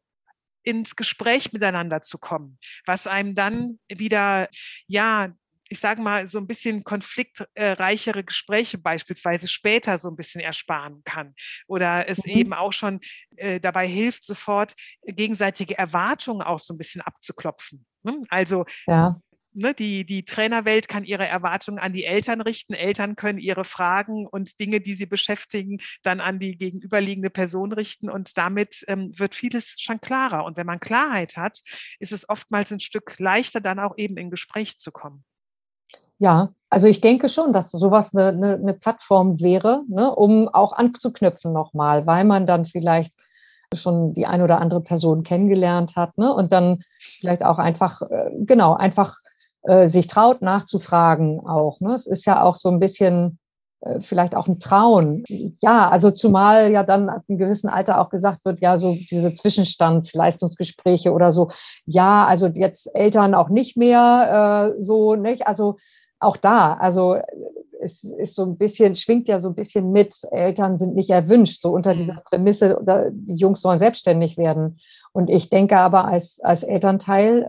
[0.64, 4.50] ins Gespräch miteinander zu kommen, was einem dann wieder,
[4.88, 5.34] ja,
[5.70, 11.34] ich sage mal, so ein bisschen konfliktreichere Gespräche beispielsweise später so ein bisschen ersparen kann.
[11.68, 12.32] Oder es mhm.
[12.32, 13.00] eben auch schon
[13.36, 14.74] äh, dabei hilft, sofort
[15.06, 17.86] gegenseitige Erwartungen auch so ein bisschen abzuklopfen.
[18.04, 18.22] Ne?
[18.30, 19.20] Also ja.
[19.60, 22.76] Ne, die, die Trainerwelt kann ihre Erwartungen an die Eltern richten.
[22.76, 28.08] Eltern können ihre Fragen und Dinge, die sie beschäftigen, dann an die gegenüberliegende Person richten.
[28.08, 30.46] Und damit ähm, wird vieles schon klarer.
[30.46, 31.62] Und wenn man Klarheit hat,
[31.98, 35.26] ist es oftmals ein Stück leichter, dann auch eben in Gespräch zu kommen.
[36.20, 40.74] Ja, also ich denke schon, dass sowas eine, eine, eine Plattform wäre, ne, um auch
[40.74, 43.14] anzuknüpfen nochmal, weil man dann vielleicht
[43.76, 46.82] schon die ein oder andere Person kennengelernt hat ne, und dann
[47.20, 49.18] vielleicht auch einfach, äh, genau, einfach
[49.64, 51.80] äh, sich traut nachzufragen auch.
[51.82, 51.94] Ne.
[51.94, 53.40] Es ist ja auch so ein bisschen
[53.82, 55.24] äh, vielleicht auch ein Trauen.
[55.62, 59.34] Ja, also zumal ja dann ab einem gewissen Alter auch gesagt wird, ja, so diese
[59.34, 61.52] Zwischenstandsleistungsgespräche oder so,
[61.86, 65.46] ja, also jetzt Eltern auch nicht mehr äh, so, nicht?
[65.48, 65.78] Also
[66.20, 67.18] auch da, also
[67.80, 71.62] es ist so ein bisschen, schwingt ja so ein bisschen mit, Eltern sind nicht erwünscht,
[71.62, 72.24] so unter dieser mhm.
[72.26, 74.80] Prämisse, die Jungs sollen selbstständig werden.
[75.12, 77.48] Und ich denke aber als, als Elternteil,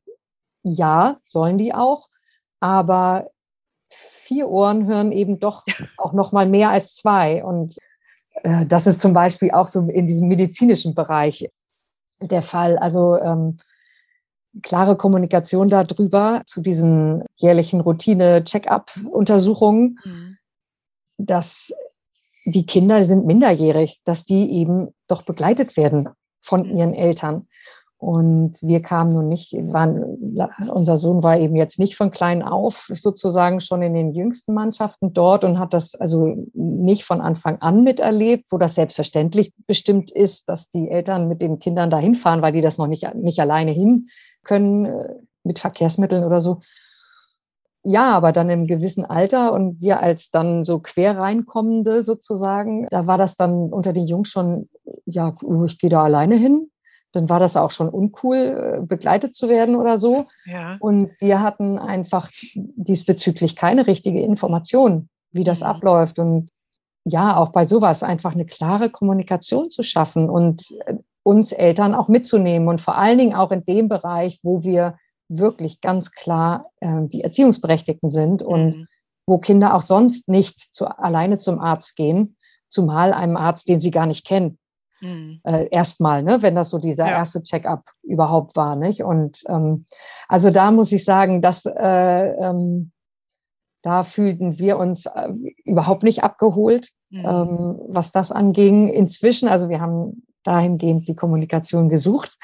[0.63, 2.09] ja, sollen die auch,
[2.61, 3.31] aber
[4.25, 5.65] vier Ohren hören eben doch
[5.97, 7.43] auch noch mal mehr als zwei.
[7.43, 7.77] Und
[8.43, 11.51] äh, das ist zum Beispiel auch so in diesem medizinischen Bereich
[12.21, 12.77] der Fall.
[12.79, 13.61] Also ähm,
[14.63, 20.37] klare Kommunikation darüber zu diesen jährlichen Routine-Check-up-Untersuchungen, mhm.
[21.19, 21.73] dass
[22.45, 26.09] die Kinder sind minderjährig, dass die eben doch begleitet werden
[26.41, 26.77] von mhm.
[26.77, 27.47] ihren Eltern.
[28.01, 32.89] Und wir kamen nun nicht, waren, unser Sohn war eben jetzt nicht von klein auf
[32.95, 37.83] sozusagen schon in den jüngsten Mannschaften dort und hat das also nicht von Anfang an
[37.83, 42.53] miterlebt, wo das selbstverständlich bestimmt ist, dass die Eltern mit den Kindern dahin fahren, weil
[42.53, 44.09] die das noch nicht, nicht alleine hin
[44.45, 46.61] können äh, mit Verkehrsmitteln oder so.
[47.85, 53.07] Ja, aber dann im gewissen Alter und wir als dann so quer reinkommende sozusagen, da
[53.07, 54.69] war das dann unter den Jungs schon,
[55.07, 56.71] ja, ich gehe da alleine hin.
[57.13, 60.25] Dann war das auch schon uncool, äh, begleitet zu werden oder so.
[60.45, 60.77] Ja.
[60.81, 65.67] Und wir hatten einfach diesbezüglich keine richtige Information, wie das mhm.
[65.67, 66.19] abläuft.
[66.19, 66.51] Und
[67.05, 70.97] ja, auch bei sowas einfach eine klare Kommunikation zu schaffen und äh,
[71.29, 74.97] uns Eltern auch mitzunehmen und vor allen Dingen auch in dem Bereich, wo wir
[75.29, 78.87] wirklich ganz klar äh, die Erziehungsberechtigten sind und mhm.
[79.27, 82.37] wo Kinder auch sonst nicht zu, alleine zum Arzt gehen,
[82.71, 84.59] zumal einem Arzt, den sie gar nicht kennen.
[85.03, 85.41] Mhm.
[85.45, 87.19] Äh, erstmal, ne, wenn das so dieser ja.
[87.19, 89.05] erste Check-up überhaupt war, nicht?
[89.05, 89.85] Und ähm,
[90.29, 92.91] also da muss ich sagen, dass äh, ähm,
[93.83, 95.29] da fühlten wir uns äh,
[95.65, 97.21] überhaupt nicht abgeholt, mhm.
[97.21, 98.89] ähm, was das anging.
[98.89, 102.37] Inzwischen, also wir haben dahingehend die Kommunikation gesucht.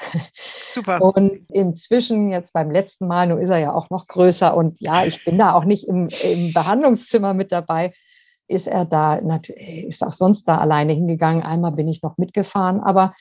[0.73, 1.01] Super.
[1.01, 5.05] Und inzwischen, jetzt beim letzten Mal, nun ist er ja auch noch größer und ja,
[5.05, 7.93] ich bin da auch nicht im, im Behandlungszimmer mit dabei,
[8.47, 11.43] ist er da, ist auch sonst da alleine hingegangen.
[11.43, 13.13] Einmal bin ich noch mitgefahren, aber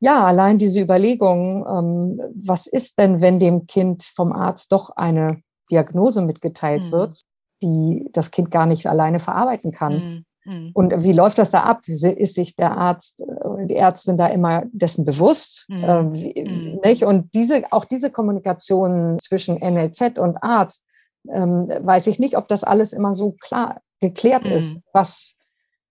[0.00, 5.42] ja, allein diese Überlegung, ähm, was ist denn, wenn dem Kind vom Arzt doch eine
[5.70, 6.92] Diagnose mitgeteilt mhm.
[6.92, 7.20] wird,
[7.62, 9.92] die das Kind gar nicht alleine verarbeiten kann?
[9.92, 10.24] Mhm.
[10.44, 10.70] Mhm.
[10.72, 11.82] Und wie läuft das da ab?
[11.86, 15.66] Ist sich der Arzt, äh, die Ärztin da immer dessen bewusst?
[15.68, 16.12] Mhm.
[16.12, 16.80] Mhm.
[16.84, 17.04] nicht?
[17.04, 20.84] Und diese, auch diese Kommunikation zwischen NLZ und Arzt,
[21.30, 24.52] ähm, weiß ich nicht, ob das alles immer so klar geklärt mhm.
[24.52, 24.80] ist.
[24.92, 25.34] Was,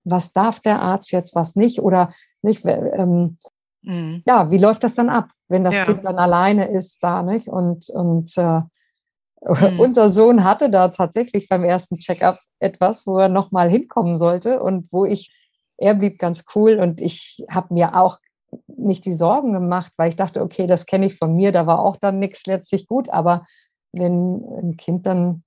[0.04, 1.82] was darf der Arzt jetzt, was nicht?
[1.82, 2.66] Oder nicht?
[2.66, 3.38] Ähm,
[3.84, 4.24] mhm.
[4.26, 5.86] ja, wie läuft das dann ab, wenn das ja.
[5.86, 7.48] Kind dann alleine ist da, nicht?
[7.48, 8.62] Und, und äh,
[9.42, 9.80] mhm.
[9.80, 14.88] unser Sohn hatte da tatsächlich beim ersten Check-up etwas, wo er nochmal hinkommen sollte und
[14.92, 15.34] wo ich,
[15.78, 18.20] er blieb ganz cool und ich habe mir auch
[18.68, 21.80] nicht die Sorgen gemacht, weil ich dachte, okay, das kenne ich von mir, da war
[21.80, 23.46] auch dann nichts letztlich gut, aber
[23.92, 25.44] wenn ein Kind dann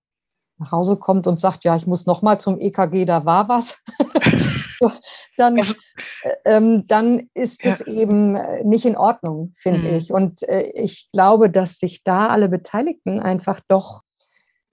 [0.59, 3.81] nach Hause kommt und sagt, ja, ich muss nochmal zum EKG, da war was,
[5.37, 5.75] dann, also,
[6.23, 9.97] äh, ähm, dann ist es eben äh, nicht in Ordnung, finde mhm.
[9.97, 10.13] ich.
[10.13, 14.03] Und äh, ich glaube, dass sich da alle Beteiligten einfach doch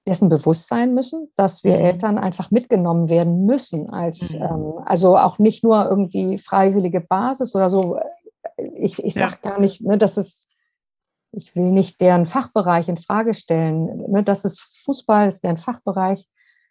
[0.09, 1.85] dessen bewusst sein müssen, dass wir mhm.
[1.85, 4.41] Eltern einfach mitgenommen werden müssen, als mhm.
[4.41, 7.99] ähm, also auch nicht nur irgendwie freiwillige Basis oder so.
[8.75, 9.51] Ich, ich sage ja.
[9.51, 10.47] gar nicht, ne, dass es
[11.31, 14.09] ich will nicht deren Fachbereich in Frage stellen.
[14.09, 16.27] Ne, das ist Fußball, ist deren Fachbereich.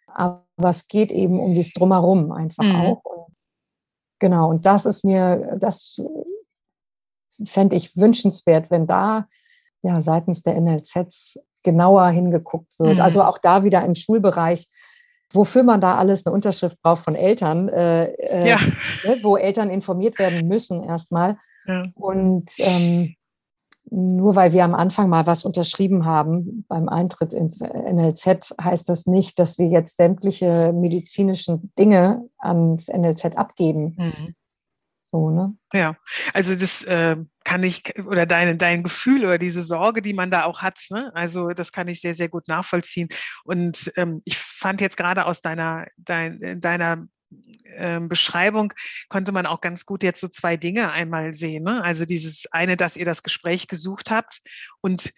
[0.07, 2.75] Aber es geht eben um dieses Drumherum einfach mhm.
[2.75, 3.05] auch.
[3.05, 3.35] Und
[4.19, 6.01] genau, und das ist mir, das
[7.45, 9.27] fände ich wünschenswert, wenn da
[9.81, 12.95] ja seitens der NLZs genauer hingeguckt wird.
[12.95, 13.01] Mhm.
[13.01, 14.67] Also auch da wieder im Schulbereich,
[15.31, 18.57] wofür man da alles eine Unterschrift braucht von Eltern, äh, äh, ja.
[19.05, 21.37] ne, wo Eltern informiert werden müssen erstmal.
[21.65, 21.85] Ja.
[21.95, 23.15] Und ähm,
[23.91, 29.07] nur weil wir am Anfang mal was unterschrieben haben beim Eintritt ins NLZ, heißt das
[29.07, 33.95] nicht, dass wir jetzt sämtliche medizinischen Dinge ans NLZ abgeben.
[33.97, 34.35] Mhm.
[35.11, 35.55] So, ne?
[35.73, 35.95] Ja,
[36.33, 40.43] also das äh, kann ich, oder deine, dein Gefühl oder diese Sorge, die man da
[40.43, 41.11] auch hat, ne?
[41.15, 43.09] also das kann ich sehr, sehr gut nachvollziehen.
[43.43, 47.07] Und ähm, ich fand jetzt gerade aus deiner, dein, deiner
[47.75, 48.73] ähm, Beschreibung
[49.07, 51.63] konnte man auch ganz gut jetzt so zwei Dinge einmal sehen.
[51.63, 51.83] Ne?
[51.83, 54.41] Also dieses eine, dass ihr das Gespräch gesucht habt
[54.81, 55.11] und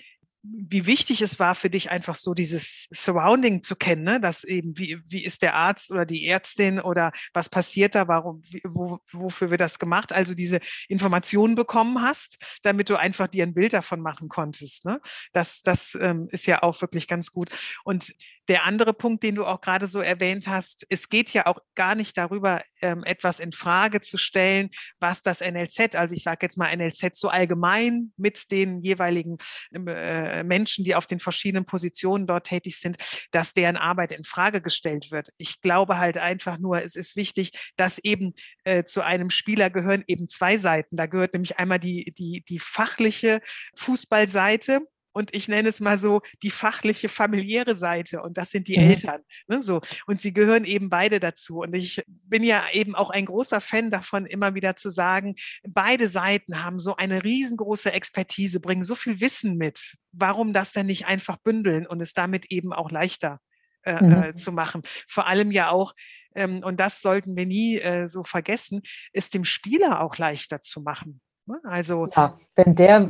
[0.44, 4.20] wie wichtig es war für dich einfach so dieses Surrounding zu kennen, ne?
[4.20, 8.42] dass eben wie, wie ist der Arzt oder die Ärztin oder was passiert da, warum,
[8.64, 13.54] wo, wofür wir das gemacht, also diese Informationen bekommen hast, damit du einfach dir ein
[13.54, 14.86] Bild davon machen konntest.
[14.86, 15.00] Ne?
[15.32, 17.50] Das, das ähm, ist ja auch wirklich ganz gut.
[17.84, 18.16] Und
[18.52, 21.96] der andere Punkt, den du auch gerade so erwähnt hast, es geht ja auch gar
[21.96, 26.58] nicht darüber, ähm, etwas in Frage zu stellen, was das NLZ, also ich sage jetzt
[26.58, 29.38] mal NLZ so allgemein mit den jeweiligen
[29.74, 32.98] ähm, äh, Menschen, die auf den verschiedenen Positionen dort tätig sind,
[33.32, 35.30] dass deren Arbeit in Frage gestellt wird.
[35.38, 38.34] Ich glaube halt einfach nur, es ist wichtig, dass eben
[38.66, 40.98] äh, zu einem Spieler gehören eben zwei Seiten.
[40.98, 43.40] Da gehört nämlich einmal die, die, die fachliche
[43.78, 44.82] Fußballseite,
[45.14, 48.90] und ich nenne es mal so die fachliche familiäre Seite und das sind die mhm.
[48.90, 49.22] Eltern.
[49.48, 49.82] Ne, so.
[50.08, 51.60] Und sie gehören eben beide dazu.
[51.60, 55.36] Und ich bin ja eben auch ein großer Fan davon, immer wieder zu sagen,
[55.68, 59.98] beide Seiten haben so eine riesengroße Expertise, bringen so viel Wissen mit.
[60.12, 63.40] Warum das denn nicht einfach bündeln und es damit eben auch leichter
[63.84, 64.24] äh, mhm.
[64.24, 64.82] äh, zu machen?
[65.08, 65.94] Vor allem ja auch,
[66.36, 68.82] ähm, und das sollten wir nie äh, so vergessen,
[69.14, 71.22] es dem Spieler auch leichter zu machen.
[71.52, 71.60] Ne?
[71.64, 73.02] Also ja, wenn der,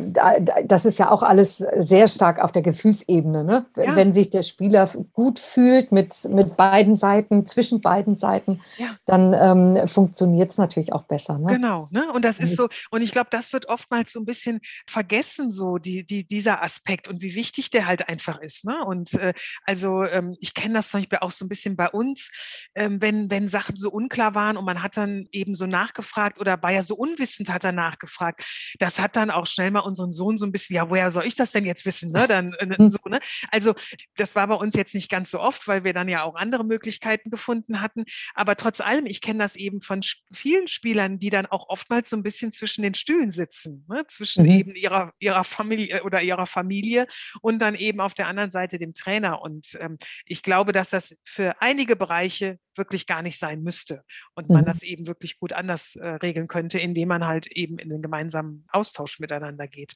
[0.65, 3.43] das ist ja auch alles sehr stark auf der Gefühlsebene.
[3.43, 3.67] Ne?
[3.75, 3.95] Ja.
[3.95, 8.95] Wenn sich der Spieler gut fühlt mit, mit beiden Seiten, zwischen beiden Seiten, ja.
[9.05, 11.37] dann ähm, funktioniert es natürlich auch besser.
[11.37, 11.53] Ne?
[11.53, 12.11] Genau, ne?
[12.11, 15.77] und das ist so, und ich glaube, das wird oftmals so ein bisschen vergessen, so
[15.77, 18.65] die, die, dieser Aspekt und wie wichtig der halt einfach ist.
[18.65, 18.83] Ne?
[18.83, 19.33] Und äh,
[19.65, 22.31] also ähm, ich kenne das zum Beispiel auch so ein bisschen bei uns,
[22.73, 26.61] ähm, wenn, wenn Sachen so unklar waren und man hat dann eben so nachgefragt oder
[26.63, 28.75] war ja so unwissend hat er nachgefragt gefragt.
[28.79, 31.35] Das hat dann auch schnell mal unseren Sohn so ein bisschen, ja, woher soll ich
[31.35, 32.11] das denn jetzt wissen?
[32.11, 32.27] Ne?
[32.27, 33.19] Dann, äh, so, ne?
[33.51, 33.73] Also
[34.15, 36.65] das war bei uns jetzt nicht ganz so oft, weil wir dann ja auch andere
[36.65, 38.05] Möglichkeiten gefunden hatten.
[38.33, 42.15] Aber trotz allem, ich kenne das eben von vielen Spielern, die dann auch oftmals so
[42.15, 44.03] ein bisschen zwischen den Stühlen sitzen, ne?
[44.07, 44.51] zwischen mhm.
[44.51, 47.07] eben ihrer, ihrer Familie oder ihrer Familie
[47.41, 49.41] und dann eben auf der anderen Seite dem Trainer.
[49.41, 54.03] Und ähm, ich glaube, dass das für einige Bereiche wirklich gar nicht sein müsste
[54.35, 54.67] und man mhm.
[54.67, 58.65] das eben wirklich gut anders äh, regeln könnte, indem man halt eben in den gemeinsamen
[58.71, 59.95] Austausch miteinander geht.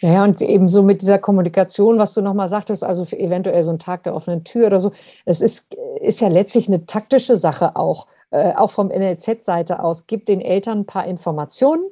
[0.00, 3.78] Ja, und eben so mit dieser Kommunikation, was du nochmal sagtest, also eventuell so ein
[3.78, 4.92] Tag der offenen Tür oder so,
[5.26, 5.66] es ist,
[6.00, 10.06] ist ja letztlich eine taktische Sache auch, äh, auch vom NLZ-Seite aus.
[10.06, 11.84] Gibt den Eltern ein paar Informationen,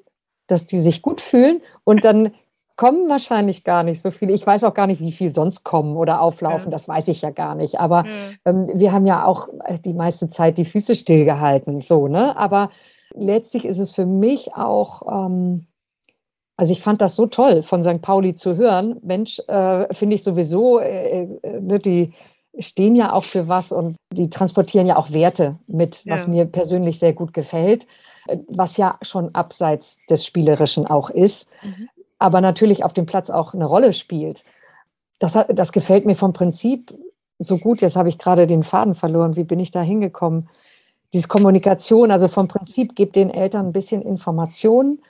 [0.46, 2.33] dass die sich gut fühlen und dann
[2.77, 4.33] kommen wahrscheinlich gar nicht so viele.
[4.33, 6.70] Ich weiß auch gar nicht, wie viel sonst kommen oder auflaufen, ja.
[6.70, 7.79] das weiß ich ja gar nicht.
[7.79, 8.05] Aber
[8.44, 12.37] ähm, wir haben ja auch äh, die meiste Zeit die Füße stillgehalten, so, ne?
[12.37, 12.70] Aber
[13.14, 15.66] letztlich ist es für mich auch, ähm,
[16.57, 18.03] also ich fand das so toll, von St.
[18.03, 18.99] Pauli zu hören.
[19.03, 22.12] Mensch, äh, finde ich sowieso, äh, äh, ne, die
[22.59, 26.14] stehen ja auch für was und die transportieren ja auch Werte mit, ja.
[26.14, 27.87] was mir persönlich sehr gut gefällt,
[28.27, 31.88] äh, was ja schon abseits des Spielerischen auch ist, mhm.
[32.18, 34.42] aber natürlich auf dem Platz auch eine Rolle spielt.
[35.21, 36.94] Das, das gefällt mir vom Prinzip
[37.38, 37.81] so gut.
[37.81, 39.37] Jetzt habe ich gerade den Faden verloren.
[39.37, 40.49] Wie bin ich da hingekommen?
[41.12, 45.01] Diese Kommunikation, also vom Prinzip, gibt den Eltern ein bisschen Informationen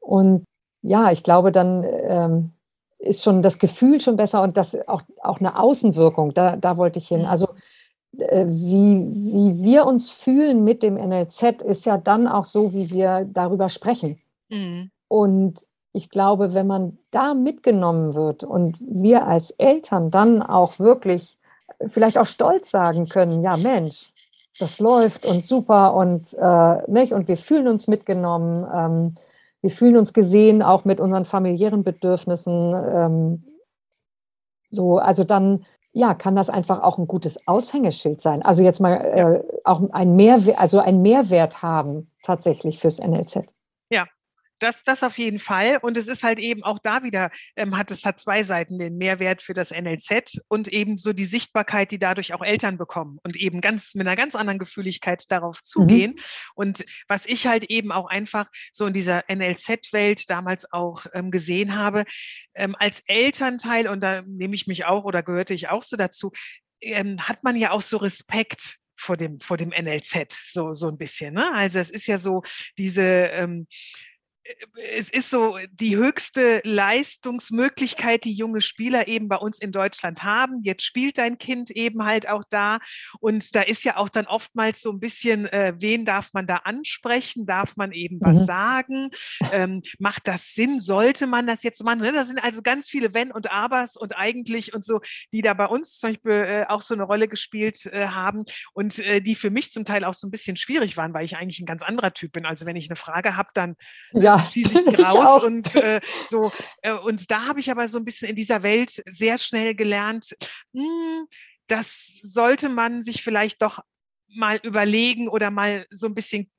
[0.00, 0.44] und
[0.82, 2.52] ja, ich glaube, dann ähm,
[2.98, 6.98] ist schon das Gefühl schon besser und das auch, auch eine Außenwirkung, da, da wollte
[6.98, 7.24] ich hin.
[7.24, 7.48] Also
[8.18, 12.90] äh, wie, wie wir uns fühlen mit dem NLZ ist ja dann auch so, wie
[12.90, 14.20] wir darüber sprechen.
[14.48, 14.90] Mhm.
[15.08, 15.60] Und
[15.92, 21.38] ich glaube, wenn man da mitgenommen wird und wir als Eltern dann auch wirklich
[21.88, 24.12] vielleicht auch stolz sagen können, ja Mensch,
[24.58, 27.12] das läuft und super und, äh, nicht?
[27.12, 29.14] und wir fühlen uns mitgenommen, ähm,
[29.60, 32.74] wir fühlen uns gesehen, auch mit unseren familiären Bedürfnissen.
[32.92, 33.44] Ähm,
[34.70, 38.42] so, also dann ja, kann das einfach auch ein gutes Aushängeschild sein.
[38.42, 43.46] Also jetzt mal äh, auch ein Mehrwert, also ein Mehrwert haben tatsächlich fürs NLZ.
[44.58, 45.78] Das, das auf jeden Fall.
[45.82, 48.96] Und es ist halt eben auch da wieder, ähm, hat es hat zwei Seiten, den
[48.96, 53.36] Mehrwert für das NLZ und eben so die Sichtbarkeit, die dadurch auch Eltern bekommen und
[53.36, 55.64] eben ganz mit einer ganz anderen Gefühligkeit darauf mhm.
[55.64, 56.10] zugehen.
[56.12, 56.22] Mhm.
[56.54, 61.76] Und was ich halt eben auch einfach so in dieser NLZ-Welt damals auch ähm, gesehen
[61.76, 62.04] habe,
[62.54, 66.32] ähm, als Elternteil, und da nehme ich mich auch oder gehörte ich auch so dazu,
[66.80, 70.96] ähm, hat man ja auch so Respekt vor dem, vor dem NLZ, so, so ein
[70.96, 71.34] bisschen.
[71.34, 71.52] Ne?
[71.52, 72.42] Also es ist ja so
[72.78, 73.66] diese, ähm,
[74.96, 80.60] es ist so die höchste Leistungsmöglichkeit, die junge Spieler eben bei uns in Deutschland haben.
[80.62, 82.78] Jetzt spielt dein Kind eben halt auch da.
[83.20, 86.56] Und da ist ja auch dann oftmals so ein bisschen, äh, wen darf man da
[86.56, 87.46] ansprechen?
[87.46, 88.44] Darf man eben was mhm.
[88.44, 89.10] sagen?
[89.52, 90.80] Ähm, macht das Sinn?
[90.80, 92.00] Sollte man das jetzt machen?
[92.00, 92.12] Ne?
[92.12, 95.00] Da sind also ganz viele Wenn und Abers und eigentlich und so,
[95.32, 98.98] die da bei uns zum Beispiel äh, auch so eine Rolle gespielt äh, haben und
[98.98, 101.60] äh, die für mich zum Teil auch so ein bisschen schwierig waren, weil ich eigentlich
[101.60, 102.46] ein ganz anderer Typ bin.
[102.46, 103.76] Also wenn ich eine Frage habe, dann
[104.12, 106.50] ja schieße ich und äh, so.
[106.82, 110.36] Äh, und da habe ich aber so ein bisschen in dieser Welt sehr schnell gelernt,
[110.72, 111.26] mh, hm,
[111.68, 113.80] das sollte man sich vielleicht doch
[114.28, 116.50] mal überlegen oder mal so ein bisschen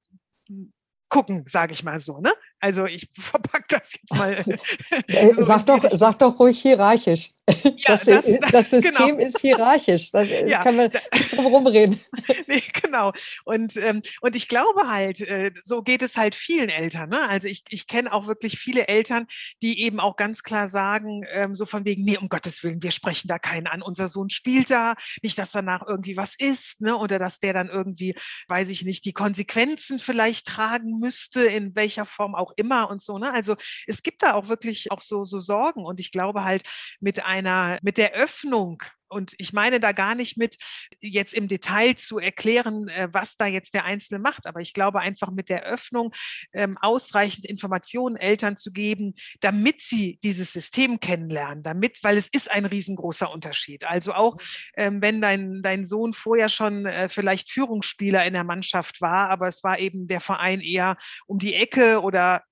[1.09, 2.19] gucken, sage ich mal so.
[2.19, 2.31] Ne?
[2.59, 4.43] Also ich verpacke das jetzt mal.
[5.07, 7.31] Äh, so sag, doch, sag doch ruhig hierarchisch.
[7.87, 9.27] Ja, das, das, das, das, System genau.
[9.27, 10.11] ist hierarchisch.
[10.11, 12.01] Das äh, ja, kann man nicht drum rumreden.
[12.47, 13.13] Nee, genau.
[13.45, 17.09] Und, ähm, und ich glaube halt, äh, so geht es halt vielen Eltern.
[17.09, 17.21] Ne?
[17.29, 19.27] Also ich, ich kenne auch wirklich viele Eltern,
[19.61, 22.91] die eben auch ganz klar sagen, ähm, so von wegen, nee, um Gottes Willen, wir
[22.91, 23.81] sprechen da keinen an.
[23.81, 26.97] Unser Sohn spielt da, nicht, dass danach irgendwie was ist, ne?
[26.97, 28.15] oder dass der dann irgendwie,
[28.47, 33.17] weiß ich nicht, die Konsequenzen vielleicht tragen müsste, in welcher Form auch immer und so.
[33.17, 33.31] Ne?
[33.31, 33.55] Also
[33.87, 35.85] es gibt da auch wirklich auch so, so Sorgen.
[35.85, 36.63] Und ich glaube halt,
[36.99, 40.57] mit einem einer, mit der Öffnung und ich meine da gar nicht mit,
[40.99, 44.99] jetzt im Detail zu erklären, äh, was da jetzt der Einzelne macht, aber ich glaube
[44.99, 46.13] einfach mit der Öffnung
[46.53, 52.51] ähm, ausreichend Informationen Eltern zu geben, damit sie dieses System kennenlernen, damit, weil es ist
[52.51, 53.85] ein riesengroßer Unterschied.
[53.85, 54.39] Also auch mhm.
[54.75, 59.47] ähm, wenn dein, dein Sohn vorher schon äh, vielleicht Führungsspieler in der Mannschaft war, aber
[59.47, 60.97] es war eben der Verein eher
[61.27, 62.43] um die Ecke oder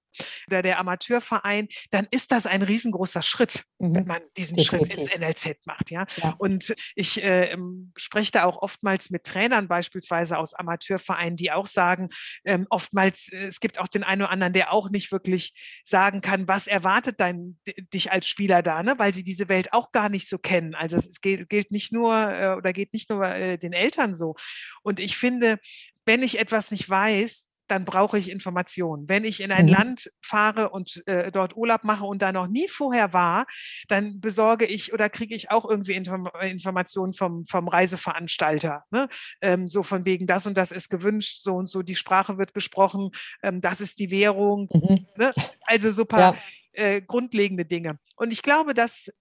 [0.47, 3.95] oder der Amateurverein, dann ist das ein riesengroßer Schritt, mhm.
[3.95, 4.93] wenn man diesen Definitiv.
[4.93, 5.91] Schritt ins NLZ macht.
[5.91, 6.05] Ja?
[6.17, 6.35] ja.
[6.37, 7.55] Und ich äh,
[7.97, 12.09] spreche da auch oftmals mit Trainern beispielsweise aus Amateurvereinen, die auch sagen,
[12.45, 16.21] ähm, oftmals, äh, es gibt auch den einen oder anderen, der auch nicht wirklich sagen
[16.21, 17.59] kann, was erwartet dein,
[17.93, 18.95] dich als Spieler da, ne?
[18.97, 20.75] weil sie diese Welt auch gar nicht so kennen.
[20.75, 24.35] Also es gilt, gilt nicht nur äh, oder geht nicht nur äh, den Eltern so.
[24.83, 25.59] Und ich finde,
[26.05, 29.09] wenn ich etwas nicht weiß, dann brauche ich Informationen.
[29.09, 29.71] Wenn ich in ein mhm.
[29.71, 33.45] Land fahre und äh, dort Urlaub mache und da noch nie vorher war,
[33.87, 38.83] dann besorge ich oder kriege ich auch irgendwie Inform Informationen vom, vom Reiseveranstalter.
[38.91, 39.07] Ne?
[39.41, 42.53] Ähm, so von wegen, das und das ist gewünscht, so und so, die Sprache wird
[42.53, 43.09] gesprochen,
[43.43, 44.69] ähm, das ist die Währung.
[44.71, 45.05] Mhm.
[45.17, 45.33] Ne?
[45.61, 46.35] Also paar ja.
[46.73, 47.99] äh, grundlegende Dinge.
[48.15, 49.11] Und ich glaube, dass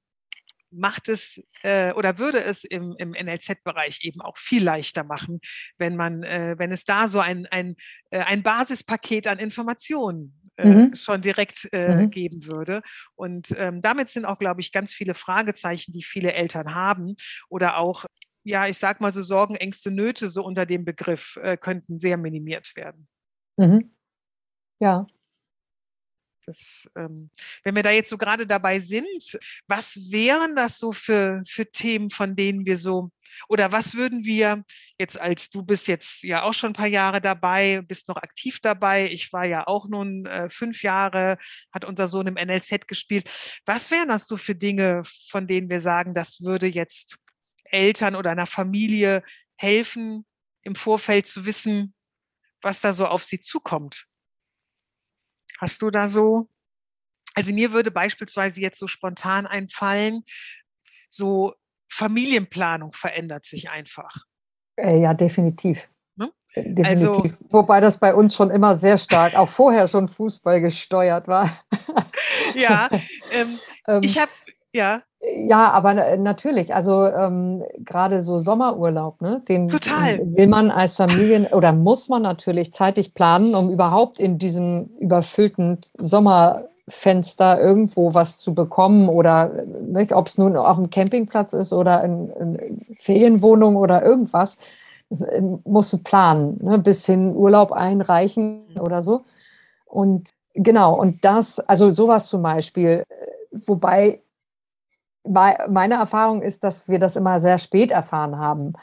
[0.74, 5.40] macht es äh, oder würde es im, im NLZ-Bereich eben auch viel leichter machen,
[5.78, 7.76] wenn man, äh, wenn es da so ein, ein,
[8.10, 10.96] äh, ein Basispaket an Informationen äh, mhm.
[10.96, 12.10] schon direkt äh, mhm.
[12.10, 12.82] geben würde.
[13.14, 17.16] Und ähm, damit sind auch, glaube ich, ganz viele Fragezeichen, die viele Eltern haben
[17.48, 18.04] oder auch
[18.46, 22.18] ja, ich sag mal so Sorgen, Ängste, Nöte so unter dem Begriff äh, könnten sehr
[22.18, 23.08] minimiert werden.
[23.56, 23.90] Mhm.
[24.80, 25.06] Ja,
[26.46, 27.30] das, ähm,
[27.62, 32.10] wenn wir da jetzt so gerade dabei sind, was wären das so für, für Themen,
[32.10, 33.10] von denen wir so,
[33.48, 34.64] oder was würden wir
[34.98, 38.60] jetzt als du bist jetzt ja auch schon ein paar Jahre dabei, bist noch aktiv
[38.60, 39.10] dabei.
[39.10, 41.38] Ich war ja auch nun äh, fünf Jahre,
[41.72, 43.30] hat unser Sohn im NLZ gespielt.
[43.66, 47.16] Was wären das so für Dinge, von denen wir sagen, das würde jetzt
[47.64, 49.22] Eltern oder einer Familie
[49.56, 50.24] helfen,
[50.62, 51.94] im Vorfeld zu wissen,
[52.62, 54.06] was da so auf sie zukommt?
[55.60, 56.48] Hast du da so?
[57.34, 60.24] Also mir würde beispielsweise jetzt so spontan einfallen,
[61.10, 61.54] so
[61.88, 64.24] Familienplanung verändert sich einfach.
[64.76, 65.88] Äh, ja, definitiv.
[66.16, 66.30] Ne?
[66.54, 66.86] Äh, definitiv.
[66.86, 71.64] Also, Wobei das bei uns schon immer sehr stark, auch vorher schon Fußball gesteuert war.
[72.54, 72.88] ja,
[73.30, 74.30] ähm, ähm, ich habe,
[74.74, 75.02] ja.
[75.36, 80.18] Ja, aber natürlich, also ähm, gerade so Sommerurlaub, ne, den Total.
[80.22, 85.80] will man als Familien oder muss man natürlich zeitig planen, um überhaupt in diesem überfüllten
[85.98, 89.50] Sommerfenster irgendwo was zu bekommen oder
[90.10, 94.58] ob es nun auf dem Campingplatz ist oder in, in Ferienwohnung oder irgendwas.
[95.10, 96.78] äh, musst du planen, ne?
[96.78, 99.24] bis hin Urlaub einreichen oder so.
[99.86, 103.04] Und genau, und das, also sowas zum Beispiel,
[103.66, 104.20] wobei
[105.24, 108.74] meine Erfahrung ist, dass wir das immer sehr spät erfahren haben.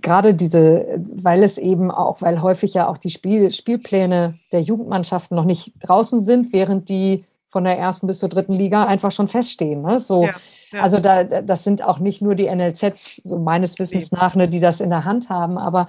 [0.00, 5.36] Gerade diese, weil es eben auch, weil häufig ja auch die Spiel, Spielpläne der Jugendmannschaften
[5.36, 9.26] noch nicht draußen sind, während die von der ersten bis zur dritten Liga einfach schon
[9.26, 9.82] feststehen.
[9.82, 10.00] Ne?
[10.00, 10.34] So, ja,
[10.70, 10.82] ja.
[10.82, 14.60] Also da, das sind auch nicht nur die NLZs, so meines Wissens nach, ne, die
[14.60, 15.88] das in der Hand haben, aber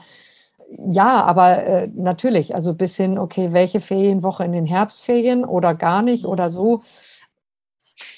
[0.77, 6.01] ja, aber äh, natürlich, also bis hin, okay, welche Ferienwoche in den Herbstferien oder gar
[6.01, 6.81] nicht oder so.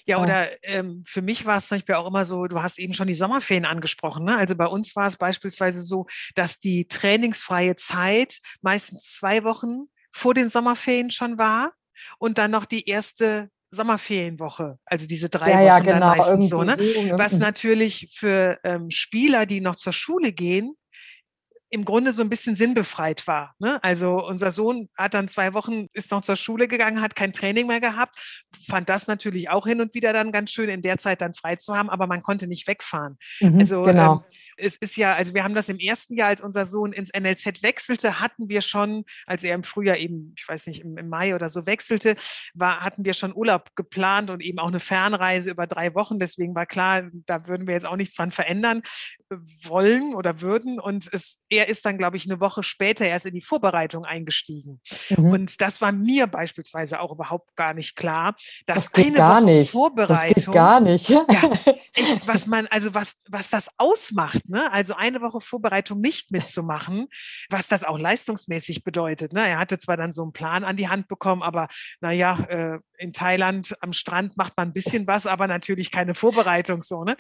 [0.06, 2.94] Ja, oder ähm, für mich war es zum Beispiel auch immer so, du hast eben
[2.94, 4.26] schon die Sommerferien angesprochen.
[4.26, 4.38] Ne?
[4.38, 10.34] Also bei uns war es beispielsweise so, dass die trainingsfreie Zeit meistens zwei Wochen vor
[10.34, 11.72] den Sommerferien schon war
[12.20, 16.50] und dann noch die erste Sommerferienwoche, also diese drei ja, Wochen ja, genau, dann meistens
[16.50, 16.76] so, ne?
[16.78, 17.18] so ne?
[17.18, 20.76] Was natürlich für ähm, Spieler, die noch zur Schule gehen,
[21.74, 23.56] im Grunde so ein bisschen sinnbefreit war.
[23.58, 23.84] Ne?
[23.84, 27.66] Also unser Sohn hat dann zwei Wochen, ist noch zur Schule gegangen, hat kein Training
[27.66, 31.20] mehr gehabt, fand das natürlich auch hin und wieder dann ganz schön, in der Zeit
[31.22, 33.18] dann frei zu haben, aber man konnte nicht wegfahren.
[33.40, 34.14] Mhm, also genau.
[34.14, 34.22] ähm,
[34.58, 37.64] es ist ja, also wir haben das im ersten Jahr, als unser Sohn ins NLZ
[37.64, 41.36] wechselte, hatten wir schon, als er im Frühjahr eben, ich weiß nicht, im, im Mai
[41.36, 42.16] oder so wechselte,
[42.54, 46.20] war, hatten wir schon Urlaub geplant und eben auch eine Fernreise über drei Wochen.
[46.20, 48.82] Deswegen war klar, da würden wir jetzt auch nichts dran verändern
[49.30, 50.80] äh, wollen oder würden.
[50.80, 54.82] Und es, er ist dann, glaube ich, eine Woche später erst in die Vorbereitung eingestiegen.
[55.10, 55.32] Mhm.
[55.32, 58.36] Und das war mir beispielsweise auch überhaupt gar nicht klar,
[58.66, 59.72] dass das eine Woche nicht.
[59.72, 61.10] Vorbereitung, das geht gar nicht.
[61.10, 61.26] ja,
[61.94, 64.72] echt, was man, also was, was das ausmacht Ne?
[64.72, 67.08] Also eine Woche Vorbereitung nicht mitzumachen,
[67.50, 69.34] was das auch leistungsmäßig bedeutet.
[69.34, 69.48] Ne?
[69.48, 71.68] Er hatte zwar dann so einen Plan an die Hand bekommen, aber
[72.02, 76.82] naja, äh, in Thailand am Strand macht man ein bisschen was, aber natürlich keine Vorbereitung
[76.82, 77.04] so.
[77.04, 77.16] Ne?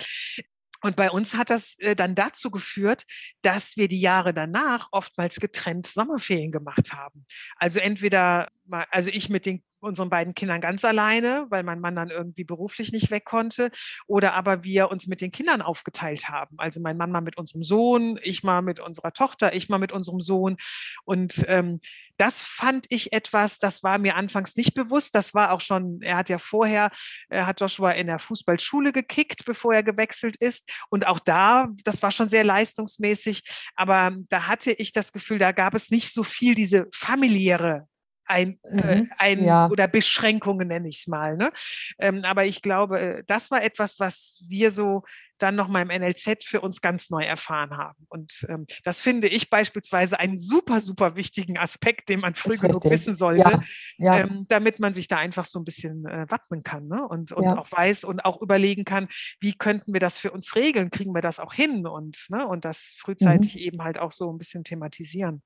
[0.84, 3.06] Und bei uns hat das äh, dann dazu geführt,
[3.42, 7.26] dass wir die Jahre danach oftmals getrennt Sommerferien gemacht haben.
[7.56, 8.50] Also entweder,
[8.90, 12.92] also ich mit den unseren beiden Kindern ganz alleine, weil mein Mann dann irgendwie beruflich
[12.92, 13.70] nicht weg konnte.
[14.08, 16.56] Oder aber wir uns mit den Kindern aufgeteilt haben.
[16.58, 19.92] Also mein Mann mal mit unserem Sohn, ich mal mit unserer Tochter, ich mal mit
[19.92, 20.58] unserem Sohn.
[21.06, 21.80] Und ähm,
[22.18, 25.16] das fand ich etwas, das war mir anfangs nicht bewusst.
[25.16, 26.92] Das war auch schon, er hat ja vorher,
[27.30, 30.70] er hat Joshua in der Fußballschule gekickt, bevor er gewechselt ist.
[30.90, 33.44] Und auch da, das war schon sehr leistungsmäßig.
[33.76, 37.88] Aber da hatte ich das Gefühl, da gab es nicht so viel diese familiäre
[38.34, 39.68] ein, äh, mhm, ein ja.
[39.70, 41.38] oder Beschränkungen nenne ich es mal.
[41.38, 41.52] Ne?
[42.00, 45.04] Ähm, aber ich glaube, äh, das war etwas, was wir so
[45.38, 48.06] dann nochmal im NLZ für uns ganz neu erfahren haben.
[48.08, 52.86] Und ähm, das finde ich beispielsweise einen super, super wichtigen Aspekt, den man früh genug
[52.86, 53.62] wissen sollte, ja,
[53.98, 54.20] ja.
[54.22, 57.06] Ähm, damit man sich da einfach so ein bisschen äh, wappnen kann ne?
[57.08, 57.58] und, und ja.
[57.58, 59.08] auch weiß und auch überlegen kann,
[59.40, 62.48] wie könnten wir das für uns regeln, kriegen wir das auch hin und, ne?
[62.48, 63.62] und das frühzeitig mhm.
[63.62, 65.44] eben halt auch so ein bisschen thematisieren.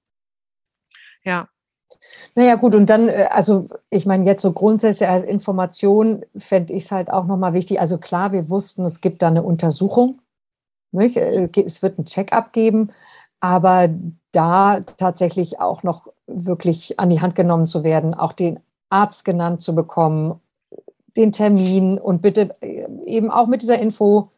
[1.23, 1.49] Ja.
[2.35, 6.85] Naja, gut, und dann, äh, also ich meine, jetzt so grundsätzlich als Information fände ich
[6.85, 7.79] es halt auch nochmal wichtig.
[7.79, 10.19] Also klar, wir wussten, es gibt da eine Untersuchung,
[10.91, 11.17] nicht?
[11.17, 12.91] Äh, es wird ein Check-up geben,
[13.39, 13.89] aber
[14.31, 18.59] da tatsächlich auch noch wirklich an die Hand genommen zu werden, auch den
[18.89, 20.39] Arzt genannt zu bekommen,
[21.15, 24.29] den Termin und bitte äh, eben auch mit dieser Info,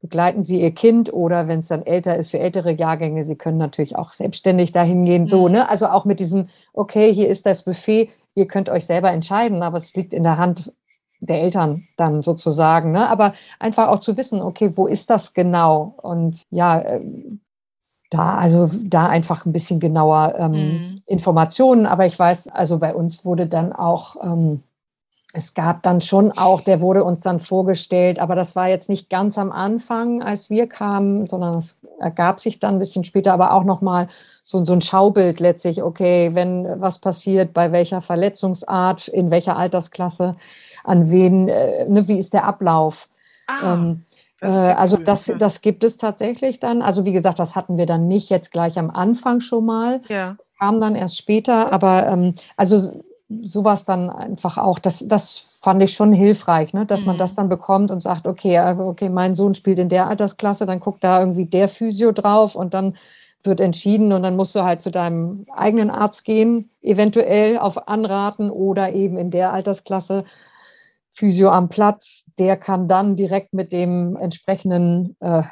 [0.00, 3.58] begleiten Sie Ihr Kind oder wenn es dann älter ist für ältere Jahrgänge, Sie können
[3.58, 5.26] natürlich auch selbstständig dahin gehen.
[5.26, 5.52] So, mhm.
[5.52, 5.68] ne?
[5.68, 9.78] Also auch mit diesem, okay, hier ist das Buffet, ihr könnt euch selber entscheiden, aber
[9.78, 10.72] es liegt in der Hand
[11.20, 12.92] der Eltern dann sozusagen.
[12.92, 13.08] Ne?
[13.08, 15.94] Aber einfach auch zu wissen, okay, wo ist das genau?
[16.00, 17.00] Und ja, äh,
[18.10, 20.94] da, also da einfach ein bisschen genauer ähm, mhm.
[21.06, 21.86] Informationen.
[21.86, 24.62] Aber ich weiß, also bei uns wurde dann auch ähm,
[25.34, 29.10] es gab dann schon auch, der wurde uns dann vorgestellt, aber das war jetzt nicht
[29.10, 33.52] ganz am Anfang, als wir kamen, sondern es ergab sich dann ein bisschen später, aber
[33.52, 34.08] auch nochmal
[34.42, 40.36] so, so ein Schaubild letztlich, okay, wenn was passiert, bei welcher Verletzungsart, in welcher Altersklasse,
[40.84, 43.08] an wen, äh, ne, wie ist der Ablauf?
[43.46, 43.74] Ah.
[43.74, 44.04] Ähm,
[44.40, 45.04] das äh, also cool.
[45.04, 46.80] das, das gibt es tatsächlich dann.
[46.80, 50.00] Also wie gesagt, das hatten wir dann nicht jetzt gleich am Anfang schon mal.
[50.08, 50.36] Ja.
[50.58, 55.92] Kam dann erst später, aber ähm, also sowas dann einfach auch, das, das fand ich
[55.92, 56.86] schon hilfreich, ne?
[56.86, 57.06] dass mhm.
[57.06, 60.80] man das dann bekommt und sagt, okay, okay, mein Sohn spielt in der Altersklasse, dann
[60.80, 62.96] guckt da irgendwie der Physio drauf und dann
[63.44, 68.50] wird entschieden und dann musst du halt zu deinem eigenen Arzt gehen, eventuell auf Anraten
[68.50, 70.24] oder eben in der Altersklasse
[71.14, 75.42] Physio am Platz, der kann dann direkt mit dem entsprechenden äh,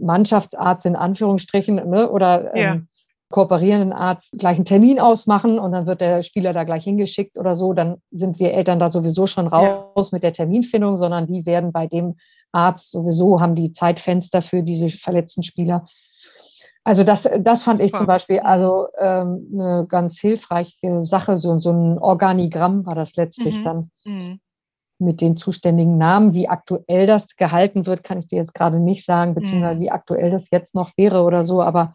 [0.00, 2.80] Mannschaftsarzt in Anführungsstrichen ne, oder ähm, ja
[3.30, 7.54] kooperierenden Arzt gleich einen Termin ausmachen und dann wird der Spieler da gleich hingeschickt oder
[7.54, 10.16] so, dann sind wir Eltern da sowieso schon raus ja.
[10.16, 12.16] mit der Terminfindung, sondern die werden bei dem
[12.52, 15.86] Arzt sowieso, haben die Zeitfenster für diese verletzten Spieler.
[16.82, 21.38] Also das, das fand ich zum Beispiel also ähm, eine ganz hilfreiche Sache.
[21.38, 23.64] So, so ein Organigramm war das letztlich mhm.
[23.64, 24.40] dann mhm.
[24.98, 26.32] mit den zuständigen Namen.
[26.32, 29.80] Wie aktuell das gehalten wird, kann ich dir jetzt gerade nicht sagen, beziehungsweise mhm.
[29.82, 31.62] wie aktuell das jetzt noch wäre oder so.
[31.62, 31.94] Aber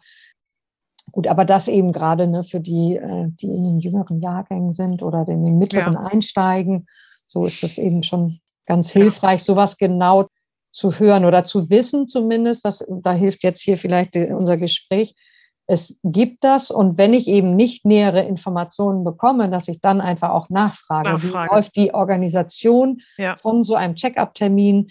[1.12, 5.02] gut, aber das eben gerade ne, für die, äh, die in den jüngeren Jahrgängen sind
[5.02, 6.00] oder in den mittleren ja.
[6.00, 6.86] einsteigen,
[7.26, 10.26] so ist es eben schon ganz hilfreich, sowas genau
[10.70, 15.14] zu hören oder zu wissen zumindest, dass, da hilft jetzt hier vielleicht unser Gespräch,
[15.66, 20.30] es gibt das und wenn ich eben nicht nähere Informationen bekomme, dass ich dann einfach
[20.30, 21.50] auch nachfrage, nachfrage.
[21.50, 23.36] wie läuft die Organisation ja.
[23.36, 24.90] von so einem Check-up-Termin.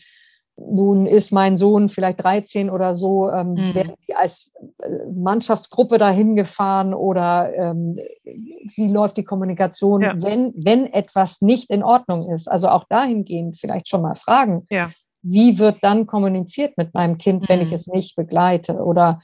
[0.58, 3.76] Nun ist mein Sohn vielleicht 13 oder so, ähm, mhm.
[3.76, 10.14] werden die als äh, Mannschaftsgruppe dahin gefahren oder ähm, wie läuft die Kommunikation, ja.
[10.18, 12.47] wenn, wenn etwas nicht in Ordnung ist.
[12.47, 14.66] Also auch dahingehend vielleicht schon mal fragen.
[14.70, 14.91] Ja
[15.28, 17.74] wie wird dann kommuniziert mit meinem Kind, wenn ich mhm.
[17.74, 18.76] es nicht begleite?
[18.76, 19.22] Oder,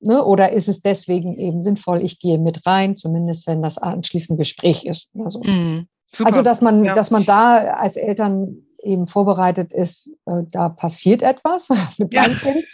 [0.00, 4.38] ne, oder ist es deswegen eben sinnvoll, ich gehe mit rein, zumindest wenn das anschließend
[4.38, 5.08] Gespräch ist.
[5.18, 5.88] Also, mhm.
[6.22, 6.94] also dass man, ja.
[6.94, 11.68] dass man da als Eltern eben vorbereitet ist, äh, da passiert etwas
[11.98, 12.52] mit meinem ja.
[12.52, 12.64] Kind.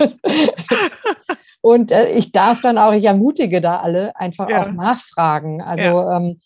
[1.60, 4.64] Und äh, ich darf dann auch, ich ermutige da alle, einfach ja.
[4.64, 5.62] auch nachfragen.
[5.62, 6.36] Also ähm,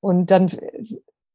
[0.00, 0.50] und dann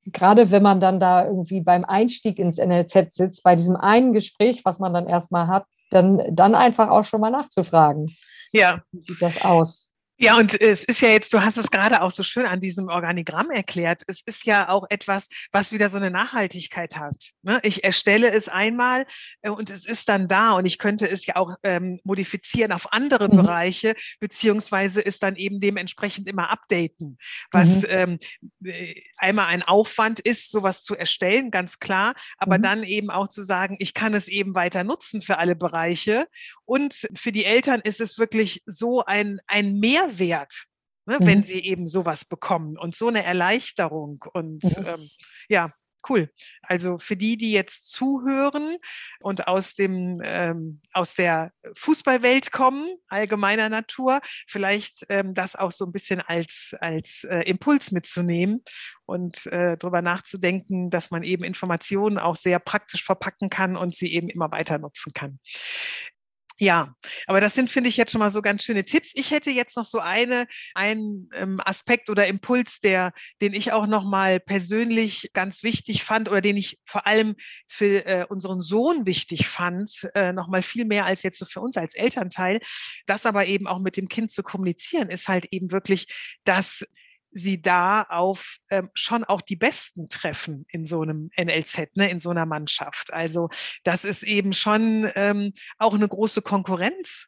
[0.06, 4.62] gerade wenn man dann da irgendwie beim Einstieg ins NLZ sitzt, bei diesem einen Gespräch,
[4.64, 8.16] was man dann erstmal hat, dann, dann einfach auch schon mal nachzufragen.
[8.52, 8.82] Ja.
[8.92, 9.90] Wie sieht das aus?
[10.18, 12.88] Ja, und es ist ja jetzt, du hast es gerade auch so schön an diesem
[12.88, 17.32] Organigramm erklärt, es ist ja auch etwas, was wieder so eine Nachhaltigkeit hat.
[17.42, 17.60] Ne?
[17.64, 19.06] Ich erstelle es einmal
[19.42, 22.94] äh, und es ist dann da und ich könnte es ja auch ähm, modifizieren auf
[22.94, 23.38] andere mhm.
[23.38, 27.18] Bereiche, beziehungsweise es dann eben dementsprechend immer updaten,
[27.52, 27.88] was mhm.
[27.90, 28.20] ähm,
[28.66, 32.64] äh, einmal ein Aufwand ist, sowas zu erstellen, ganz klar, aber mhm.
[32.64, 36.28] dann eben auch zu sagen, ich kann es eben weiter nutzen für alle Bereiche
[36.66, 40.66] und für die Eltern ist es wirklich so ein, ein Mehr Mehrwert,
[41.06, 41.26] ne, mhm.
[41.26, 44.24] wenn sie eben sowas bekommen und so eine Erleichterung.
[44.34, 44.86] Und mhm.
[44.86, 45.10] ähm,
[45.50, 45.72] ja,
[46.10, 46.30] cool.
[46.62, 48.76] Also für die, die jetzt zuhören
[49.22, 55.86] und aus dem ähm, aus der Fußballwelt kommen, allgemeiner Natur, vielleicht ähm, das auch so
[55.86, 58.64] ein bisschen als als äh, Impuls mitzunehmen
[59.06, 64.14] und äh, darüber nachzudenken, dass man eben Informationen auch sehr praktisch verpacken kann und sie
[64.14, 65.40] eben immer weiter nutzen kann.
[66.60, 66.96] Ja,
[67.26, 69.12] aber das sind, finde ich, jetzt schon mal so ganz schöne Tipps.
[69.16, 70.46] Ich hätte jetzt noch so eine,
[70.76, 76.30] einen ähm, Aspekt oder Impuls, der, den ich auch noch mal persönlich ganz wichtig fand
[76.30, 77.36] oder den ich vor allem
[77.68, 81.60] für äh, unseren Sohn wichtig fand, äh, noch mal viel mehr als jetzt so für
[81.60, 82.60] uns als Elternteil.
[83.08, 86.08] Das aber eben auch mit dem Kind zu kommunizieren, ist halt eben wirklich,
[86.44, 86.86] dass
[87.34, 92.20] sie da auf ähm, schon auch die Besten treffen in so einem NLZ, ne, in
[92.20, 93.12] so einer Mannschaft.
[93.14, 93.50] Also
[93.84, 97.28] das ist eben schon ähm, auch eine große Konkurrenz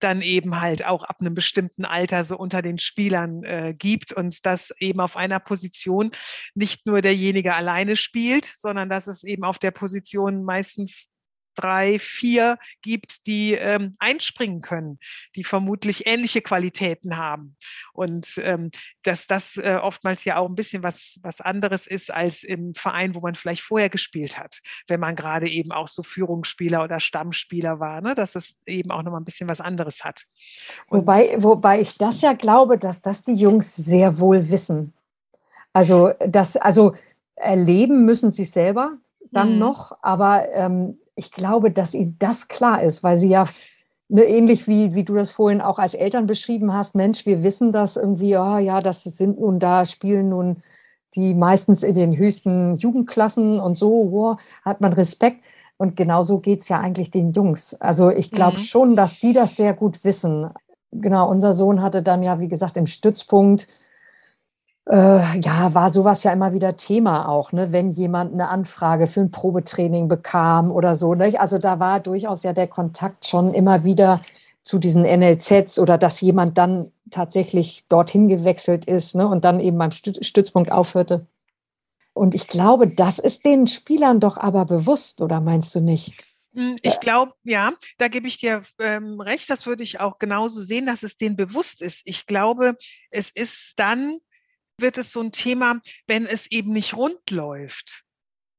[0.00, 4.44] dann eben halt auch ab einem bestimmten Alter so unter den Spielern äh, gibt und
[4.44, 6.10] dass eben auf einer Position
[6.54, 11.13] nicht nur derjenige alleine spielt, sondern dass es eben auf der Position meistens
[11.54, 14.98] drei, vier gibt, die ähm, einspringen können,
[15.36, 17.56] die vermutlich ähnliche Qualitäten haben.
[17.92, 18.70] Und ähm,
[19.02, 23.14] dass das äh, oftmals ja auch ein bisschen was, was anderes ist als im Verein,
[23.14, 27.80] wo man vielleicht vorher gespielt hat, wenn man gerade eben auch so Führungsspieler oder Stammspieler
[27.80, 28.14] war, ne?
[28.14, 30.24] dass es eben auch nochmal ein bisschen was anderes hat.
[30.88, 34.92] Wobei, wobei ich das ja glaube, dass das die Jungs sehr wohl wissen.
[35.72, 36.94] Also das, also
[37.36, 38.98] erleben müssen sie selber
[39.34, 39.58] dann mhm.
[39.58, 43.48] noch, aber ähm, ich glaube, dass ihnen das klar ist, weil sie ja
[44.08, 47.72] ne, ähnlich wie, wie du das vorhin auch als Eltern beschrieben hast, Mensch, wir wissen
[47.72, 50.62] das irgendwie, oh, ja, das sind nun da, spielen nun
[51.14, 55.44] die meistens in den höchsten Jugendklassen und so, wow, hat man Respekt.
[55.76, 57.74] Und genauso geht es ja eigentlich den Jungs.
[57.80, 58.62] Also ich glaube mhm.
[58.62, 60.50] schon, dass die das sehr gut wissen.
[60.92, 63.66] Genau, unser Sohn hatte dann ja, wie gesagt, im Stützpunkt
[64.86, 67.72] äh, ja, war sowas ja immer wieder Thema auch, ne?
[67.72, 71.14] wenn jemand eine Anfrage für ein Probetraining bekam oder so.
[71.14, 71.40] Ne?
[71.40, 74.20] Also da war durchaus ja der Kontakt schon immer wieder
[74.62, 79.26] zu diesen NLZs oder dass jemand dann tatsächlich dorthin gewechselt ist ne?
[79.26, 81.26] und dann eben beim Stützpunkt aufhörte.
[82.12, 86.22] Und ich glaube, das ist den Spielern doch aber bewusst, oder meinst du nicht?
[86.54, 89.50] Hm, ich glaube, ja, da gebe ich dir ähm, recht.
[89.50, 92.02] Das würde ich auch genauso sehen, dass es denen bewusst ist.
[92.04, 92.76] Ich glaube,
[93.10, 94.20] es ist dann
[94.78, 98.04] wird es so ein Thema, wenn es eben nicht rund läuft.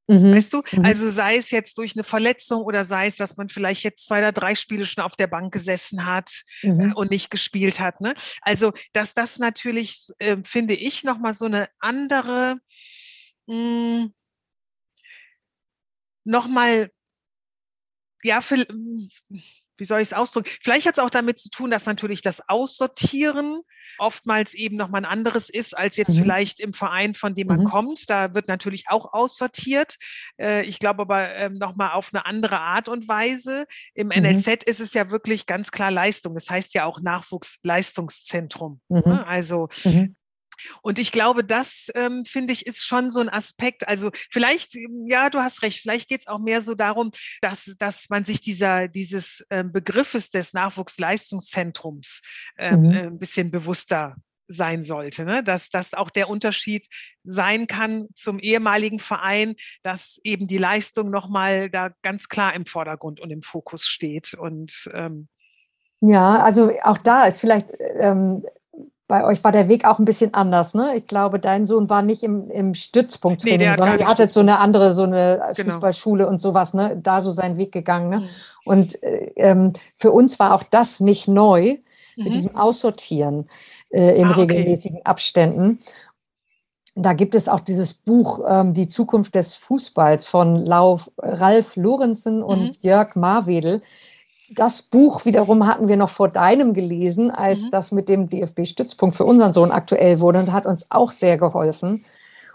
[0.08, 0.36] Mhm.
[0.36, 0.62] Weißt du?
[0.72, 0.86] Mhm.
[0.86, 4.20] Also sei es jetzt durch eine Verletzung oder sei es, dass man vielleicht jetzt zwei
[4.20, 6.94] oder drei Spiele schon auf der Bank gesessen hat äh, mhm.
[6.94, 8.02] und nicht gespielt hat.
[8.02, 8.14] Ne?
[8.42, 12.58] Also, dass das natürlich, äh, finde ich, nochmal so eine andere,
[13.48, 14.14] hm,
[16.24, 16.92] nochmal,
[18.24, 18.66] ja, für,
[19.78, 20.50] wie soll ich es ausdrücken?
[20.64, 23.60] Vielleicht hat es auch damit zu tun, dass natürlich das Aussortieren
[23.98, 26.24] oftmals eben nochmal ein anderes ist, als jetzt mhm.
[26.24, 27.66] vielleicht im Verein, von dem man mhm.
[27.66, 28.10] kommt.
[28.10, 29.96] Da wird natürlich auch aussortiert.
[30.40, 33.66] Äh, ich glaube aber ähm, nochmal auf eine andere Art und Weise.
[33.94, 34.24] Im mhm.
[34.24, 36.34] NLZ ist es ja wirklich ganz klar Leistung.
[36.34, 38.82] Das heißt ja auch Nachwuchsleistungszentrum.
[38.90, 39.04] Ne?
[39.06, 39.12] Mhm.
[39.26, 40.16] Also mhm.
[40.82, 43.88] Und ich glaube, das ähm, finde ich ist schon so ein Aspekt.
[43.88, 47.76] Also vielleicht, ähm, ja, du hast recht, vielleicht geht es auch mehr so darum, dass,
[47.80, 52.22] dass man sich dieser, dieses ähm, Begriffes des Nachwuchsleistungszentrums
[52.58, 52.92] ähm, mhm.
[52.92, 54.16] äh, ein bisschen bewusster
[54.48, 55.44] sein sollte, ne?
[55.44, 56.88] dass das auch der Unterschied
[57.24, 63.20] sein kann zum ehemaligen Verein, dass eben die Leistung nochmal da ganz klar im Vordergrund
[63.20, 64.34] und im Fokus steht.
[64.34, 65.28] Und ähm,
[66.02, 67.68] ja, also auch da ist vielleicht
[68.00, 68.46] ähm,
[69.08, 70.96] bei euch war der Weg auch ein bisschen anders, ne?
[70.96, 74.60] Ich glaube, dein Sohn war nicht im, im Stützpunkt nee, sondern ihr hattet so eine
[74.60, 75.74] andere, so eine genau.
[75.74, 77.00] Fußballschule und sowas, ne?
[77.02, 78.10] Da so seinen Weg gegangen.
[78.10, 78.20] Ne?
[78.22, 78.30] Mhm.
[78.66, 81.78] Und äh, ähm, für uns war auch das nicht neu,
[82.16, 82.24] mhm.
[82.24, 83.48] mit diesem Aussortieren
[83.90, 84.42] äh, in ah, okay.
[84.42, 85.80] regelmäßigen Abständen.
[86.96, 92.42] Da gibt es auch dieses Buch ähm, Die Zukunft des Fußballs von Lauf, Ralf Lorenzen
[92.42, 92.76] und mhm.
[92.82, 93.82] Jörg Marwedel
[94.50, 97.72] das Buch wiederum hatten wir noch vor deinem gelesen, als mhm.
[97.72, 102.06] das mit dem DFB-Stützpunkt für unseren Sohn aktuell wurde und hat uns auch sehr geholfen.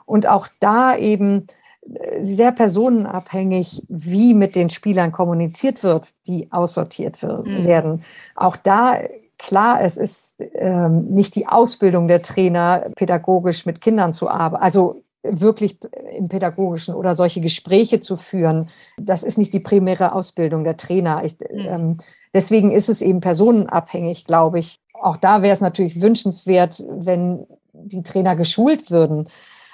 [0.07, 1.47] Und auch da eben
[1.83, 7.65] äh, sehr personenabhängig, wie mit den Spielern kommuniziert wird, die aussortiert mhm.
[7.65, 8.05] werden.
[8.35, 8.99] Auch da,
[9.39, 14.63] klar, es ist ähm, nicht die Ausbildung der Trainer, pädagogisch mit Kindern zu arbeiten.
[14.63, 15.79] Also wirklich
[16.17, 21.25] im Pädagogischen oder solche Gespräche zu führen, das ist nicht die primäre Ausbildung der Trainer.
[21.25, 21.67] Ich, mhm.
[21.69, 21.99] ähm,
[22.33, 24.81] deswegen ist es eben personenabhängig, glaube ich.
[24.95, 29.29] Auch da wäre es natürlich wünschenswert, wenn die Trainer geschult würden.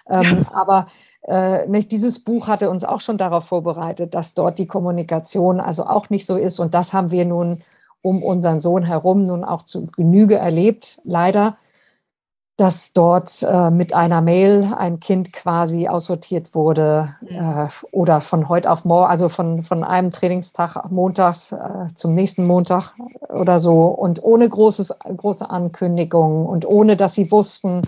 [0.08, 0.46] Ähm.
[0.52, 0.88] Aber
[1.26, 5.84] äh, nicht, dieses Buch hatte uns auch schon darauf vorbereitet, dass dort die Kommunikation also
[5.84, 6.60] auch nicht so ist.
[6.60, 7.62] Und das haben wir nun
[8.00, 11.56] um unseren Sohn herum nun auch zu Genüge erlebt, leider
[12.56, 17.28] dass dort äh, mit einer Mail ein Kind quasi aussortiert wurde mhm.
[17.36, 22.46] äh, oder von heute auf morgen, also von, von einem Trainingstag montags äh, zum nächsten
[22.46, 22.94] Montag
[23.28, 27.82] oder so und ohne großes, große Ankündigungen und ohne, dass sie wussten,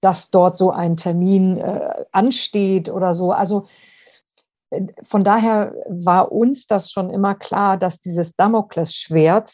[0.00, 3.32] dass dort so ein Termin äh, ansteht oder so.
[3.32, 3.66] Also
[4.70, 9.52] äh, von daher war uns das schon immer klar, dass dieses Damoklesschwert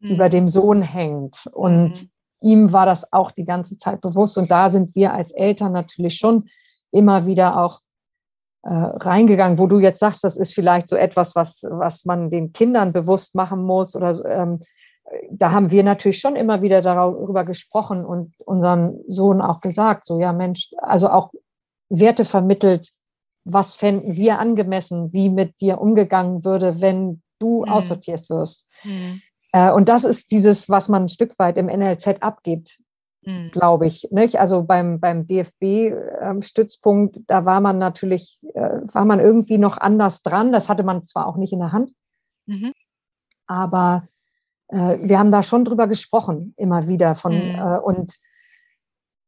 [0.00, 0.10] mhm.
[0.10, 2.10] über dem Sohn hängt und mhm
[2.40, 4.38] ihm war das auch die ganze Zeit bewusst.
[4.38, 6.44] Und da sind wir als Eltern natürlich schon
[6.90, 7.80] immer wieder auch
[8.62, 12.52] äh, reingegangen, wo du jetzt sagst, das ist vielleicht so etwas, was, was man den
[12.52, 13.94] Kindern bewusst machen muss.
[13.94, 14.60] Oder ähm,
[15.30, 20.18] da haben wir natürlich schon immer wieder darüber gesprochen und unseren Sohn auch gesagt, so
[20.18, 21.32] ja Mensch, also auch
[21.88, 22.90] Werte vermittelt,
[23.44, 27.70] was fänden wir angemessen, wie mit dir umgegangen würde, wenn du mhm.
[27.70, 28.66] aussortiert wirst.
[28.82, 29.22] Mhm.
[29.56, 32.82] Äh, und das ist dieses, was man ein Stück weit im NLZ abgibt,
[33.22, 33.50] mhm.
[33.52, 34.06] glaube ich.
[34.10, 34.38] Nicht?
[34.38, 40.22] Also beim, beim DFB-Stützpunkt, ähm, da war man natürlich, äh, war man irgendwie noch anders
[40.22, 40.52] dran.
[40.52, 41.92] Das hatte man zwar auch nicht in der Hand,
[42.44, 42.72] mhm.
[43.46, 44.06] aber
[44.68, 47.80] äh, wir haben da schon drüber gesprochen, immer wieder von mhm.
[47.82, 48.16] und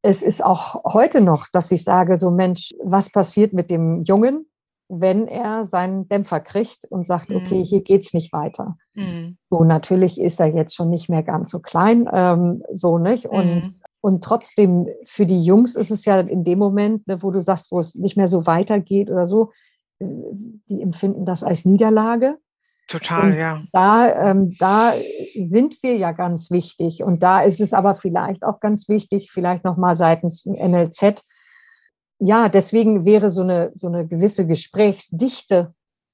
[0.01, 4.45] es ist auch heute noch, dass ich sage, so Mensch, was passiert mit dem Jungen?
[4.89, 7.63] Wenn er seinen Dämpfer kriegt und sagt, okay, mhm.
[7.63, 8.75] hier geht es nicht weiter.
[8.95, 9.37] Mhm.
[9.49, 13.27] So, natürlich ist er jetzt schon nicht mehr ganz so klein, ähm, so nicht.
[13.27, 13.75] Und, mhm.
[14.01, 17.71] und trotzdem, für die Jungs ist es ja in dem Moment, ne, wo du sagst,
[17.71, 19.51] wo es nicht mehr so weitergeht oder so,
[20.01, 22.37] die empfinden das als Niederlage.
[22.87, 23.61] Total, und ja.
[23.71, 24.93] Da, ähm, da
[25.35, 27.03] sind wir ja ganz wichtig.
[27.03, 31.23] Und da ist es aber vielleicht auch ganz wichtig, vielleicht nochmal seitens NLZ,
[32.19, 35.73] ja, deswegen wäre so eine, so eine gewisse Gesprächsdichte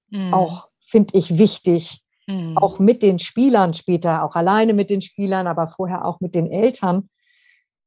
[0.09, 0.33] mhm.
[0.33, 2.01] auch, finde ich, wichtig.
[2.27, 2.57] Mhm.
[2.57, 6.49] Auch mit den Spielern später, auch alleine mit den Spielern, aber vorher auch mit den
[6.49, 7.09] Eltern,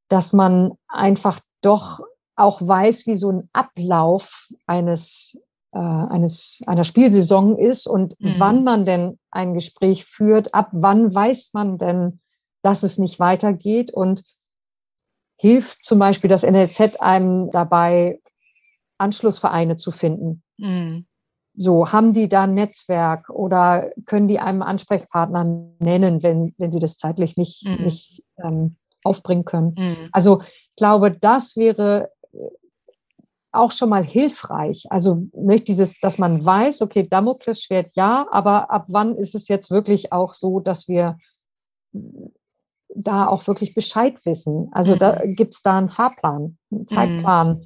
[0.08, 2.00] dass man einfach doch
[2.36, 5.36] auch weiß, wie so ein Ablauf eines,
[5.72, 8.34] äh, eines, einer Spielsaison ist und mhm.
[8.38, 12.20] wann man denn ein Gespräch führt, ab wann weiß man denn,
[12.62, 14.22] dass es nicht weitergeht und
[15.39, 18.20] hilft zum Beispiel das NLZ einem dabei,
[18.99, 20.43] Anschlussvereine zu finden.
[20.59, 21.07] Mhm.
[21.55, 25.45] So, haben die da ein Netzwerk oder können die einem Ansprechpartner
[25.78, 27.84] nennen, wenn, wenn sie das zeitlich nicht, mhm.
[27.84, 29.74] nicht ähm, aufbringen können?
[29.76, 30.09] Mhm.
[30.12, 32.39] Also ich glaube, das wäre äh,
[33.51, 34.86] auch schon mal hilfreich.
[34.91, 39.70] Also nicht dieses, dass man weiß, okay, Damoklesschwert ja, aber ab wann ist es jetzt
[39.70, 41.16] wirklich auch so, dass wir
[43.03, 44.68] da auch wirklich Bescheid wissen.
[44.72, 44.99] Also mhm.
[44.99, 46.88] da gibt es da einen Fahrplan, einen mhm.
[46.88, 47.49] Zeitplan.
[47.49, 47.62] Mhm.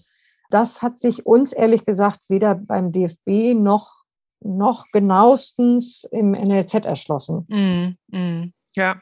[0.51, 4.03] Das hat sich uns ehrlich gesagt weder beim DFB noch
[4.45, 7.47] noch genauestens im NLZ erschlossen.
[8.09, 9.01] Mm, ja,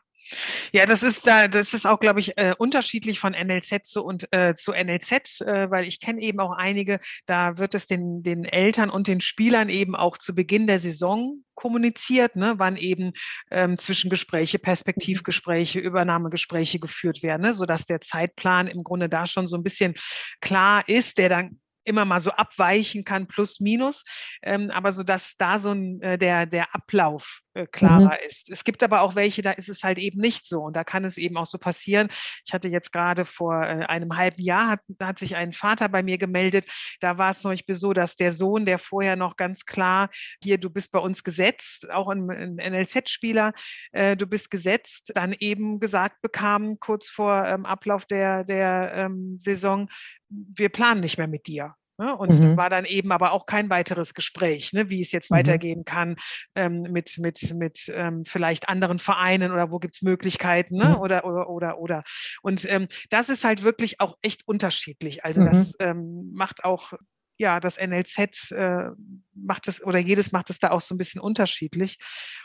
[0.73, 4.33] ja, das ist da, das ist auch, glaube ich, äh, unterschiedlich von NLZ zu und
[4.33, 8.45] äh, zu NLZ, äh, weil ich kenne eben auch einige, da wird es den, den
[8.45, 13.13] Eltern und den Spielern eben auch zu Beginn der Saison kommuniziert, ne, wann eben
[13.51, 19.57] ähm, Zwischengespräche, Perspektivgespräche, Übernahmegespräche geführt werden, ne, sodass der Zeitplan im Grunde da schon so
[19.57, 19.95] ein bisschen
[20.41, 24.05] klar ist, der dann immer mal so abweichen kann, plus minus,
[24.43, 27.41] ähm, aber so dass da so ein, äh, der, der Ablauf
[27.73, 28.27] klarer mhm.
[28.29, 28.51] ist.
[28.51, 31.05] Es gibt aber auch welche, da ist es halt eben nicht so und da kann
[31.05, 32.09] es eben auch so passieren.
[32.47, 36.03] Ich hatte jetzt gerade vor äh, einem halben Jahr hat, hat sich ein Vater bei
[36.03, 36.67] mir gemeldet,
[37.01, 40.11] da war es zum Beispiel so, dass der Sohn, der vorher noch ganz klar,
[40.43, 43.53] hier, du bist bei uns gesetzt, auch ein, ein NLZ-Spieler,
[43.93, 49.37] äh, du bist gesetzt, dann eben gesagt bekam, kurz vor ähm, Ablauf der, der ähm,
[49.39, 49.89] Saison,
[50.29, 51.75] wir planen nicht mehr mit dir.
[52.01, 52.17] Ne?
[52.17, 52.57] Und mhm.
[52.57, 55.35] war dann eben aber auch kein weiteres Gespräch, ne, wie es jetzt mhm.
[55.35, 56.17] weitergehen kann
[56.55, 60.95] ähm, mit, mit, mit ähm, vielleicht anderen Vereinen oder wo gibt es Möglichkeiten ne?
[60.97, 60.97] Mhm.
[60.97, 62.03] oder, oder, oder, oder.
[62.41, 65.27] Und ähm, das ist halt wirklich auch echt unterschiedlich.
[65.27, 65.75] Also das mhm.
[65.81, 66.95] ähm, macht auch
[67.37, 68.91] ja, das NLZ äh,
[69.35, 71.99] macht es oder jedes macht es da auch so ein bisschen unterschiedlich.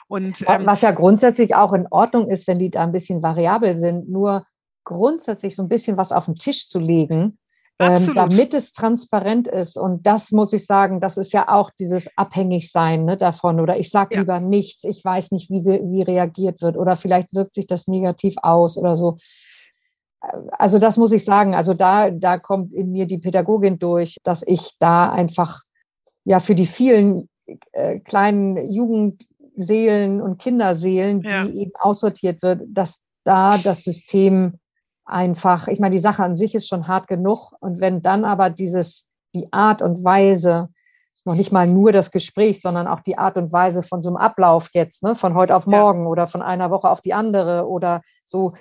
[0.08, 3.80] Und, ähm, Was ja grundsätzlich auch in Ordnung ist, wenn die da ein bisschen variabel
[3.80, 4.46] sind, nur
[4.84, 7.38] grundsätzlich so ein bisschen was auf den Tisch zu legen,
[7.80, 9.78] ähm, damit es transparent ist.
[9.78, 13.60] Und das muss ich sagen, das ist ja auch dieses Abhängigsein ne, davon.
[13.60, 14.22] Oder ich sage ja.
[14.22, 16.78] lieber nichts, ich weiß nicht, wie, sie, wie reagiert wird.
[16.78, 19.18] Oder vielleicht wirkt sich das negativ aus oder so.
[20.22, 21.54] Äh, also das muss ich sagen.
[21.54, 25.64] Also da, da kommt in mir die Pädagogin durch, dass ich da einfach
[26.24, 27.30] ja für die vielen
[27.74, 31.46] äh, kleinen Jugendseelen und Kinderseelen, die ja.
[31.46, 34.60] eben aussortiert wird, dass da das System
[35.06, 37.54] einfach, ich meine, die Sache an sich ist schon hart genug.
[37.60, 40.70] Und wenn dann aber dieses, die Art und Weise,
[41.14, 44.10] ist noch nicht mal nur das Gespräch, sondern auch die Art und Weise von so
[44.10, 46.08] einem Ablauf jetzt, ne, von heute auf morgen ja.
[46.08, 48.54] oder von einer Woche auf die andere oder so,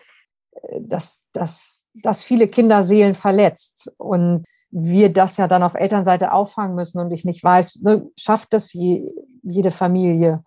[0.52, 3.90] äh, dass, dass, dass viele Kinderseelen verletzt.
[3.96, 4.44] Und
[4.76, 8.72] wir das ja dann auf Elternseite auffangen müssen und ich nicht weiß, ne, schafft das
[8.72, 10.42] je, jede Familie.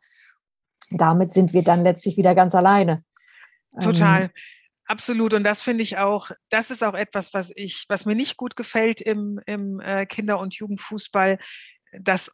[0.91, 3.03] Damit sind wir dann letztlich wieder ganz alleine.
[3.79, 4.23] Total.
[4.23, 4.29] Ähm,
[4.87, 5.33] Absolut.
[5.33, 8.55] Und das finde ich auch, das ist auch etwas, was ich, was mir nicht gut
[8.55, 11.37] gefällt im, im äh, Kinder- und Jugendfußball,
[12.01, 12.31] dass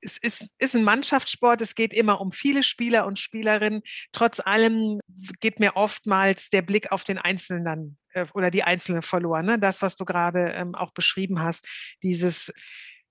[0.00, 3.82] es ist, ist ein Mannschaftssport, es geht immer um viele Spieler und Spielerinnen.
[4.12, 5.00] Trotz allem
[5.40, 9.46] geht mir oftmals der Blick auf den Einzelnen äh, oder die Einzelne verloren.
[9.46, 9.58] Ne?
[9.58, 11.66] Das, was du gerade ähm, auch beschrieben hast,
[12.02, 12.52] dieses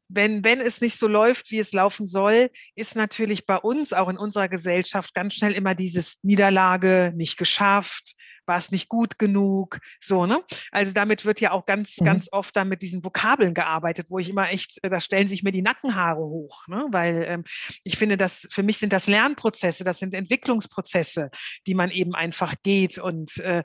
[0.07, 4.07] wenn, wenn es nicht so läuft, wie es laufen soll, ist natürlich bei uns, auch
[4.07, 8.13] in unserer Gesellschaft, ganz schnell immer dieses Niederlage, nicht geschafft,
[8.47, 10.39] war es nicht gut genug, so, ne?
[10.71, 12.05] Also damit wird ja auch ganz, mhm.
[12.05, 15.43] ganz oft dann mit diesen Vokabeln gearbeitet, wo ich immer echt, äh, da stellen sich
[15.43, 16.87] mir die Nackenhaare hoch, ne?
[16.91, 17.43] Weil ähm,
[17.83, 21.29] ich finde, dass für mich sind das Lernprozesse, das sind Entwicklungsprozesse,
[21.67, 23.63] die man eben einfach geht und äh,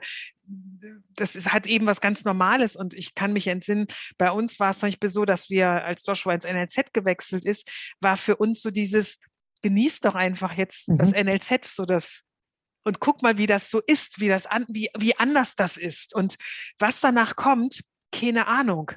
[1.15, 4.71] das ist, hat eben was ganz Normales und ich kann mich entsinnen, bei uns war
[4.71, 7.69] es zum Beispiel so, dass wir, als Joshua ins NLZ gewechselt ist,
[7.99, 9.19] war für uns so dieses,
[9.61, 10.97] genießt doch einfach jetzt mhm.
[10.97, 12.23] das NLZ, so das
[12.83, 16.15] und guck mal, wie das so ist, wie das an, wie, wie anders das ist.
[16.15, 16.37] Und
[16.79, 18.91] was danach kommt, keine Ahnung.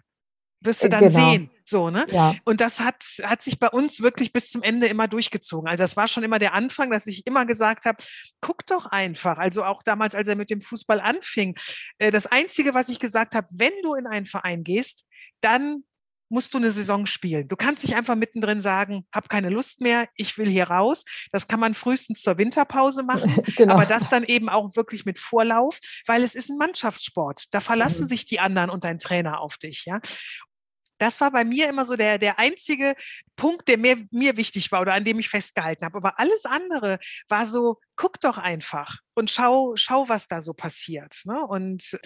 [0.60, 1.30] Wirst du äh, dann genau.
[1.30, 1.50] sehen.
[1.66, 2.06] So, ne?
[2.10, 2.34] Ja.
[2.44, 5.68] Und das hat, hat sich bei uns wirklich bis zum Ende immer durchgezogen.
[5.68, 8.02] Also das war schon immer der Anfang, dass ich immer gesagt habe,
[8.40, 9.38] guck doch einfach.
[9.38, 11.56] Also auch damals, als er mit dem Fußball anfing.
[11.98, 15.04] Äh, das Einzige, was ich gesagt habe, wenn du in einen Verein gehst,
[15.40, 15.84] dann
[16.28, 17.48] musst du eine Saison spielen.
[17.48, 21.04] Du kannst nicht einfach mittendrin sagen, hab keine Lust mehr, ich will hier raus.
[21.32, 23.74] Das kann man frühestens zur Winterpause machen, genau.
[23.74, 27.46] aber das dann eben auch wirklich mit Vorlauf, weil es ist ein Mannschaftssport.
[27.52, 28.08] Da verlassen mhm.
[28.08, 30.00] sich die anderen und dein Trainer auf dich, ja.
[30.98, 32.94] Das war bei mir immer so der, der einzige
[33.36, 35.96] Punkt, der mir, mir wichtig war oder an dem ich festgehalten habe.
[35.96, 36.98] Aber alles andere
[37.28, 41.22] war so, guck doch einfach und schau, schau, was da so passiert.
[41.24, 41.40] Ne?
[41.40, 41.98] Und,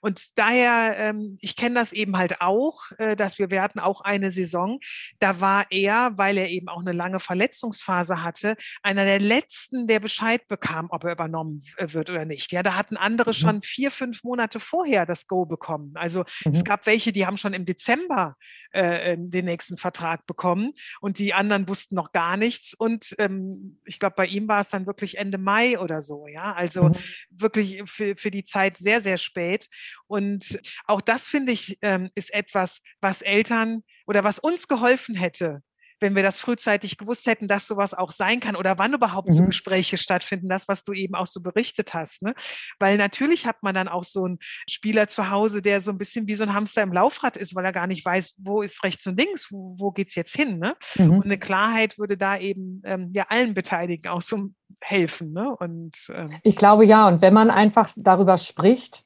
[0.00, 4.00] und daher, ähm, ich kenne das eben halt auch, äh, dass wir, wir hatten auch
[4.00, 4.78] eine Saison,
[5.20, 10.00] da war er, weil er eben auch eine lange Verletzungsphase hatte, einer der letzten, der
[10.00, 12.52] Bescheid bekam, ob er übernommen äh, wird oder nicht.
[12.52, 13.34] Ja, da hatten andere mhm.
[13.34, 15.92] schon vier, fünf Monate vorher das Go bekommen.
[15.94, 16.52] Also mhm.
[16.52, 18.34] es gab welche, die haben schon im Dezember
[18.72, 22.74] äh, den nächsten Vertrag bekommen und die anderen wussten noch gar nichts.
[22.74, 26.52] Und ähm, ich glaube, bei ihm war es dann wirklich Ende Mai oder so, ja.
[26.52, 26.94] Also mhm.
[27.30, 29.68] wirklich für, für die Zeit sehr, sehr spät.
[30.06, 35.62] Und auch das finde ich, ähm, ist etwas, was Eltern oder was uns geholfen hätte,
[36.00, 39.32] wenn wir das frühzeitig gewusst hätten, dass sowas auch sein kann oder wann überhaupt mhm.
[39.32, 42.22] so Gespräche stattfinden, das, was du eben auch so berichtet hast.
[42.22, 42.34] Ne?
[42.78, 44.38] Weil natürlich hat man dann auch so einen
[44.68, 47.64] Spieler zu Hause, der so ein bisschen wie so ein Hamster im Laufrad ist, weil
[47.64, 50.58] er gar nicht weiß, wo ist rechts und links, wo, wo geht es jetzt hin.
[50.58, 50.74] Ne?
[50.96, 51.10] Mhm.
[51.10, 55.32] Und eine Klarheit würde da eben ähm, ja allen Beteiligten auch so helfen.
[55.32, 55.56] Ne?
[55.56, 59.04] Und, ähm, ich glaube ja, und wenn man einfach darüber spricht,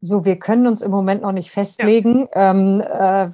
[0.00, 2.50] so wir können uns im Moment noch nicht festlegen, ja.
[2.50, 3.30] ähm, äh,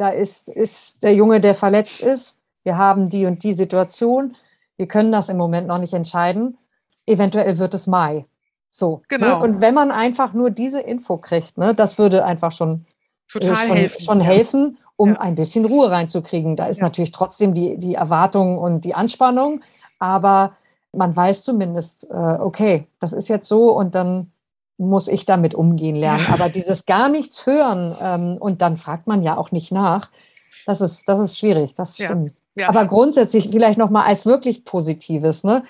[0.00, 2.39] da ist, ist der Junge, der verletzt ist,
[2.70, 4.36] wir haben die und die Situation,
[4.76, 6.56] wir können das im Moment noch nicht entscheiden.
[7.04, 8.26] Eventuell wird es Mai.
[8.70, 8.98] So.
[8.98, 9.02] Ne?
[9.08, 9.38] Genau.
[9.38, 9.44] Ne?
[9.44, 12.86] Und wenn man einfach nur diese Info kriegt, ne, das würde einfach schon,
[13.28, 15.20] Total äh, schon helfen, schon helfen um ja.
[15.20, 16.54] ein bisschen Ruhe reinzukriegen.
[16.54, 16.84] Da ist ja.
[16.84, 19.62] natürlich trotzdem die, die Erwartung und die Anspannung,
[19.98, 20.52] aber
[20.92, 24.30] man weiß zumindest, äh, okay, das ist jetzt so und dann
[24.78, 26.26] muss ich damit umgehen lernen.
[26.32, 30.08] Aber dieses gar nichts hören ähm, und dann fragt man ja auch nicht nach,
[30.66, 32.34] das ist, das ist schwierig, das stimmt.
[32.54, 32.68] Ja.
[32.68, 35.64] Aber grundsätzlich vielleicht nochmal als wirklich Positives, ne,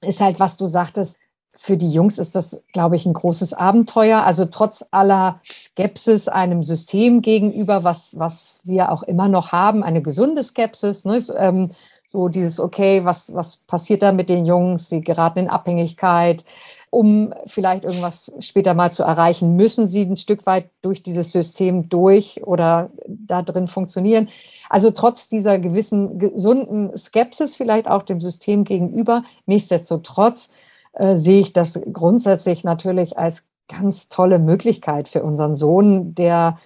[0.00, 1.18] ist halt, was du sagtest,
[1.60, 4.22] für die Jungs ist das, glaube ich, ein großes Abenteuer.
[4.22, 10.00] Also trotz aller Skepsis einem System gegenüber, was, was wir auch immer noch haben, eine
[10.00, 11.72] gesunde Skepsis, ne, ähm,
[12.06, 14.88] so dieses, okay, was, was passiert da mit den Jungs?
[14.88, 16.44] Sie geraten in Abhängigkeit.
[16.90, 21.88] Um vielleicht irgendwas später mal zu erreichen, müssen sie ein Stück weit durch dieses System
[21.88, 24.28] durch oder da drin funktionieren.
[24.70, 30.50] Also trotz dieser gewissen gesunden Skepsis vielleicht auch dem System gegenüber, nichtsdestotrotz
[30.92, 36.58] äh, sehe ich das grundsätzlich natürlich als ganz tolle Möglichkeit für unseren Sohn, der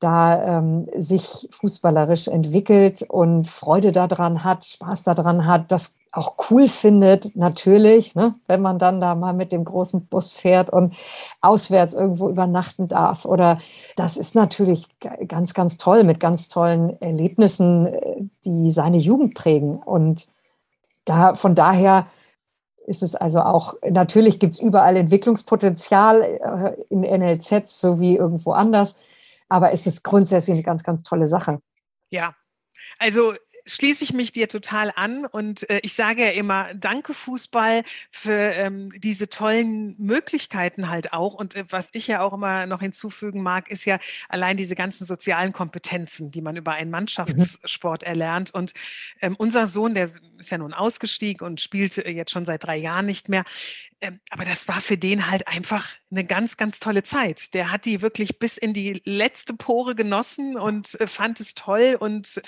[0.00, 6.68] da ähm, sich fußballerisch entwickelt und Freude daran hat, Spaß daran hat, das auch cool
[6.68, 10.94] findet, natürlich, ne, wenn man dann da mal mit dem großen Bus fährt und
[11.40, 13.24] auswärts irgendwo übernachten darf.
[13.24, 13.60] Oder
[13.94, 14.86] das ist natürlich
[15.28, 19.76] ganz, ganz toll mit ganz tollen Erlebnissen, äh, die seine Jugend prägen.
[19.76, 20.26] Und
[21.04, 22.06] da, von daher
[22.86, 28.96] ist es also auch, natürlich gibt es überall Entwicklungspotenzial äh, in NLZ sowie irgendwo anders
[29.50, 31.60] aber es ist grundsätzlich eine ganz, ganz tolle Sache.
[32.10, 32.34] Ja,
[32.98, 33.34] also
[33.74, 38.32] schließe ich mich dir total an und äh, ich sage ja immer, danke Fußball für
[38.32, 41.34] ähm, diese tollen Möglichkeiten halt auch.
[41.34, 43.98] Und äh, was ich ja auch immer noch hinzufügen mag, ist ja
[44.28, 48.08] allein diese ganzen sozialen Kompetenzen, die man über einen Mannschaftssport mhm.
[48.08, 48.54] erlernt.
[48.54, 48.74] Und
[49.20, 52.76] ähm, unser Sohn, der ist ja nun ausgestiegen und spielt äh, jetzt schon seit drei
[52.76, 53.44] Jahren nicht mehr.
[54.00, 57.54] Ähm, aber das war für den halt einfach eine ganz, ganz tolle Zeit.
[57.54, 61.96] Der hat die wirklich bis in die letzte Pore genossen und äh, fand es toll
[61.98, 62.40] und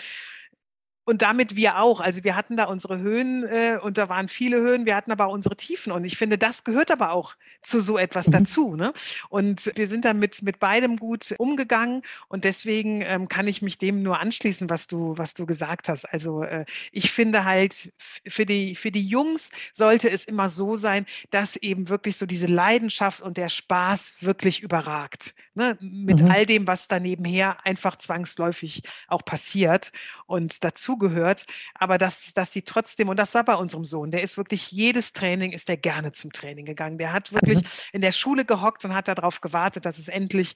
[1.04, 2.00] und damit wir auch.
[2.00, 5.26] Also wir hatten da unsere Höhen äh, und da waren viele Höhen, wir hatten aber
[5.26, 5.92] auch unsere Tiefen.
[5.92, 8.32] Und ich finde, das gehört aber auch zu so etwas mhm.
[8.32, 8.76] dazu.
[8.76, 8.92] Ne?
[9.28, 14.02] Und wir sind damit mit beidem gut umgegangen und deswegen ähm, kann ich mich dem
[14.02, 16.04] nur anschließen, was du, was du gesagt hast.
[16.04, 17.92] Also äh, ich finde halt,
[18.26, 22.46] für die, für die Jungs sollte es immer so sein, dass eben wirklich so diese
[22.46, 25.34] Leidenschaft und der Spaß wirklich überragt.
[25.54, 25.76] Ne?
[25.80, 26.30] Mit mhm.
[26.30, 29.92] all dem, was da nebenher einfach zwangsläufig auch passiert.
[30.26, 34.22] Und dazu dazugehört, aber dass, dass sie trotzdem, und das war bei unserem Sohn, der
[34.22, 36.98] ist wirklich jedes Training, ist der gerne zum Training gegangen.
[36.98, 37.68] Der hat wirklich mhm.
[37.92, 40.54] in der Schule gehockt und hat darauf gewartet, dass es endlich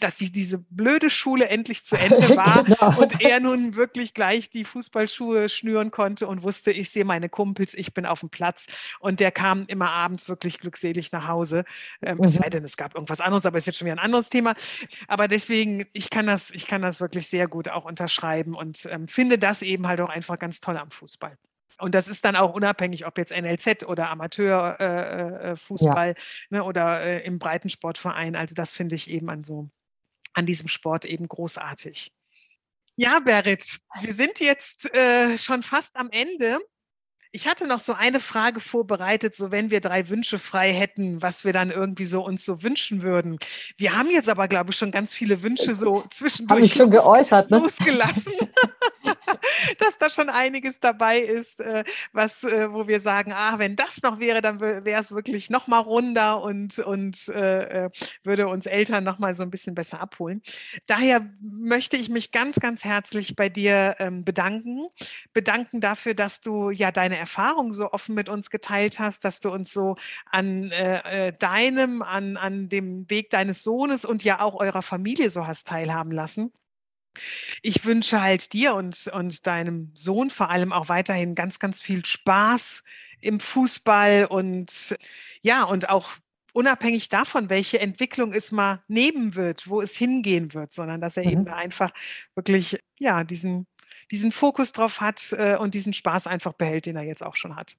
[0.00, 3.00] dass die, diese blöde Schule endlich zu Ende war genau.
[3.00, 7.74] und er nun wirklich gleich die Fußballschuhe schnüren konnte und wusste, ich sehe meine Kumpels,
[7.74, 8.66] ich bin auf dem Platz.
[9.00, 11.64] Und der kam immer abends wirklich glückselig nach Hause.
[12.02, 12.24] Ähm, mhm.
[12.24, 14.54] Es sei denn, es gab irgendwas anderes, aber ist jetzt schon wieder ein anderes Thema.
[15.08, 19.08] Aber deswegen, ich kann das, ich kann das wirklich sehr gut auch unterschreiben und ähm,
[19.08, 21.36] finde das eben halt auch einfach ganz toll am Fußball.
[21.78, 26.24] Und das ist dann auch unabhängig, ob jetzt NLZ oder Amateurfußball äh, äh, ja.
[26.50, 28.34] ne, oder äh, im Breitensportverein.
[28.34, 29.68] Also das finde ich eben an so
[30.36, 32.12] an diesem Sport eben großartig.
[32.94, 36.58] Ja, Berit, wir sind jetzt äh, schon fast am Ende.
[37.32, 41.44] Ich hatte noch so eine Frage vorbereitet, so wenn wir drei Wünsche frei hätten, was
[41.44, 43.38] wir dann irgendwie so uns so wünschen würden.
[43.76, 47.50] Wir haben jetzt aber, glaube ich, schon ganz viele Wünsche so zwischendurch ich schon geäußert,
[47.50, 47.58] ne?
[47.58, 48.32] losgelassen,
[49.78, 54.02] dass da schon einiges dabei ist, äh, was, äh, wo wir sagen, ah, wenn das
[54.02, 57.90] noch wäre, dann wäre es wirklich noch mal runder und, und äh,
[58.24, 60.42] würde uns Eltern noch mal so ein bisschen besser abholen.
[60.86, 64.86] Daher möchte ich mich ganz, ganz herzlich bei dir ähm, bedanken.
[65.32, 69.50] Bedanken dafür, dass du ja deine Erfahrung so offen mit uns geteilt hast, dass du
[69.50, 69.96] uns so
[70.30, 75.30] an äh, äh, deinem, an, an dem Weg deines Sohnes und ja auch eurer Familie
[75.30, 76.52] so hast teilhaben lassen.
[77.62, 82.04] Ich wünsche halt dir und, und deinem Sohn vor allem auch weiterhin ganz, ganz viel
[82.04, 82.82] Spaß
[83.20, 84.96] im Fußball und
[85.42, 86.10] ja, und auch
[86.52, 91.24] unabhängig davon, welche Entwicklung es mal nehmen wird, wo es hingehen wird, sondern dass er
[91.24, 91.30] mhm.
[91.30, 91.90] eben einfach
[92.34, 93.66] wirklich, ja, diesen
[94.10, 97.56] diesen Fokus drauf hat äh, und diesen Spaß einfach behält, den er jetzt auch schon
[97.56, 97.76] hat.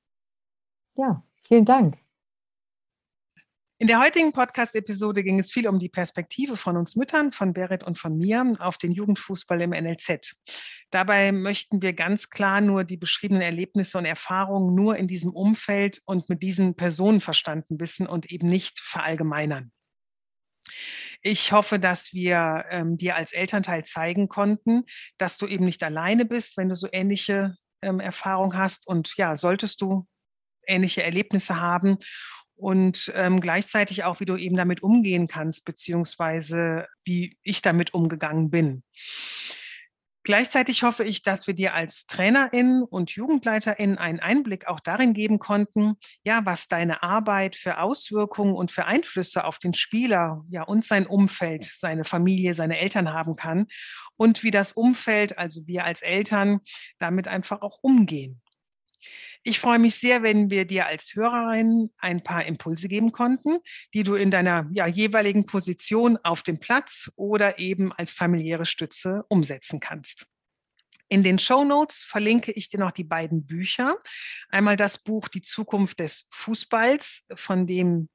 [0.95, 1.97] Ja, vielen Dank.
[3.79, 7.83] In der heutigen Podcast-Episode ging es viel um die Perspektive von uns Müttern, von Berit
[7.83, 10.35] und von mir auf den Jugendfußball im NLZ.
[10.89, 16.01] Dabei möchten wir ganz klar nur die beschriebenen Erlebnisse und Erfahrungen nur in diesem Umfeld
[16.05, 19.71] und mit diesen Personen verstanden wissen und eben nicht verallgemeinern.
[21.21, 24.85] Ich hoffe, dass wir ähm, dir als Elternteil zeigen konnten,
[25.19, 28.87] dass du eben nicht alleine bist, wenn du so ähnliche ähm, Erfahrungen hast.
[28.87, 30.07] Und ja, solltest du
[30.65, 31.99] ähnliche Erlebnisse haben
[32.57, 38.49] und ähm, gleichzeitig auch, wie du eben damit umgehen kannst, beziehungsweise wie ich damit umgegangen
[38.49, 38.83] bin.
[40.23, 45.39] Gleichzeitig hoffe ich, dass wir dir als Trainerin und Jugendleiterin einen Einblick auch darin geben
[45.39, 45.93] konnten,
[46.25, 51.07] ja, was deine Arbeit für Auswirkungen und für Einflüsse auf den Spieler, ja, und sein
[51.07, 53.67] Umfeld, seine Familie, seine Eltern haben kann
[54.17, 56.59] und wie das Umfeld, also wir als Eltern,
[56.99, 58.41] damit einfach auch umgehen.
[59.47, 63.59] Ich freue mich sehr, wenn wir dir als Hörerin ein paar Impulse geben konnten,
[63.93, 69.23] die du in deiner ja, jeweiligen Position auf dem Platz oder eben als familiäre Stütze
[69.29, 70.27] umsetzen kannst.
[71.07, 73.95] In den Show Notes verlinke ich dir noch die beiden Bücher.
[74.49, 78.09] Einmal das Buch Die Zukunft des Fußballs, von dem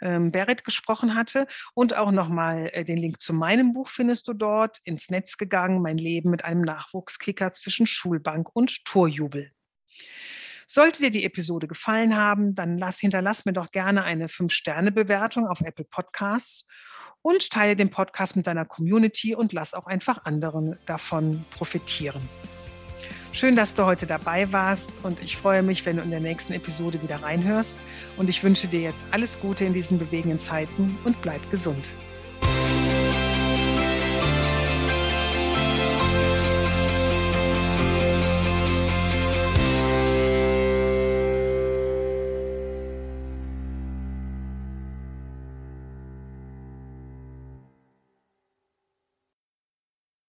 [0.00, 1.48] ähm, Berit gesprochen hatte.
[1.74, 4.78] Und auch nochmal äh, den Link zu meinem Buch findest du dort.
[4.84, 9.50] Ins Netz gegangen, mein Leben mit einem Nachwuchskicker zwischen Schulbank und Torjubel.
[10.68, 15.60] Sollte dir die Episode gefallen haben, dann lass, hinterlass mir doch gerne eine 5-Sterne-Bewertung auf
[15.60, 16.66] Apple Podcasts
[17.22, 22.28] und teile den Podcast mit deiner Community und lass auch einfach anderen davon profitieren.
[23.30, 26.52] Schön, dass du heute dabei warst und ich freue mich, wenn du in der nächsten
[26.52, 27.76] Episode wieder reinhörst
[28.16, 31.92] und ich wünsche dir jetzt alles Gute in diesen bewegenden Zeiten und bleib gesund.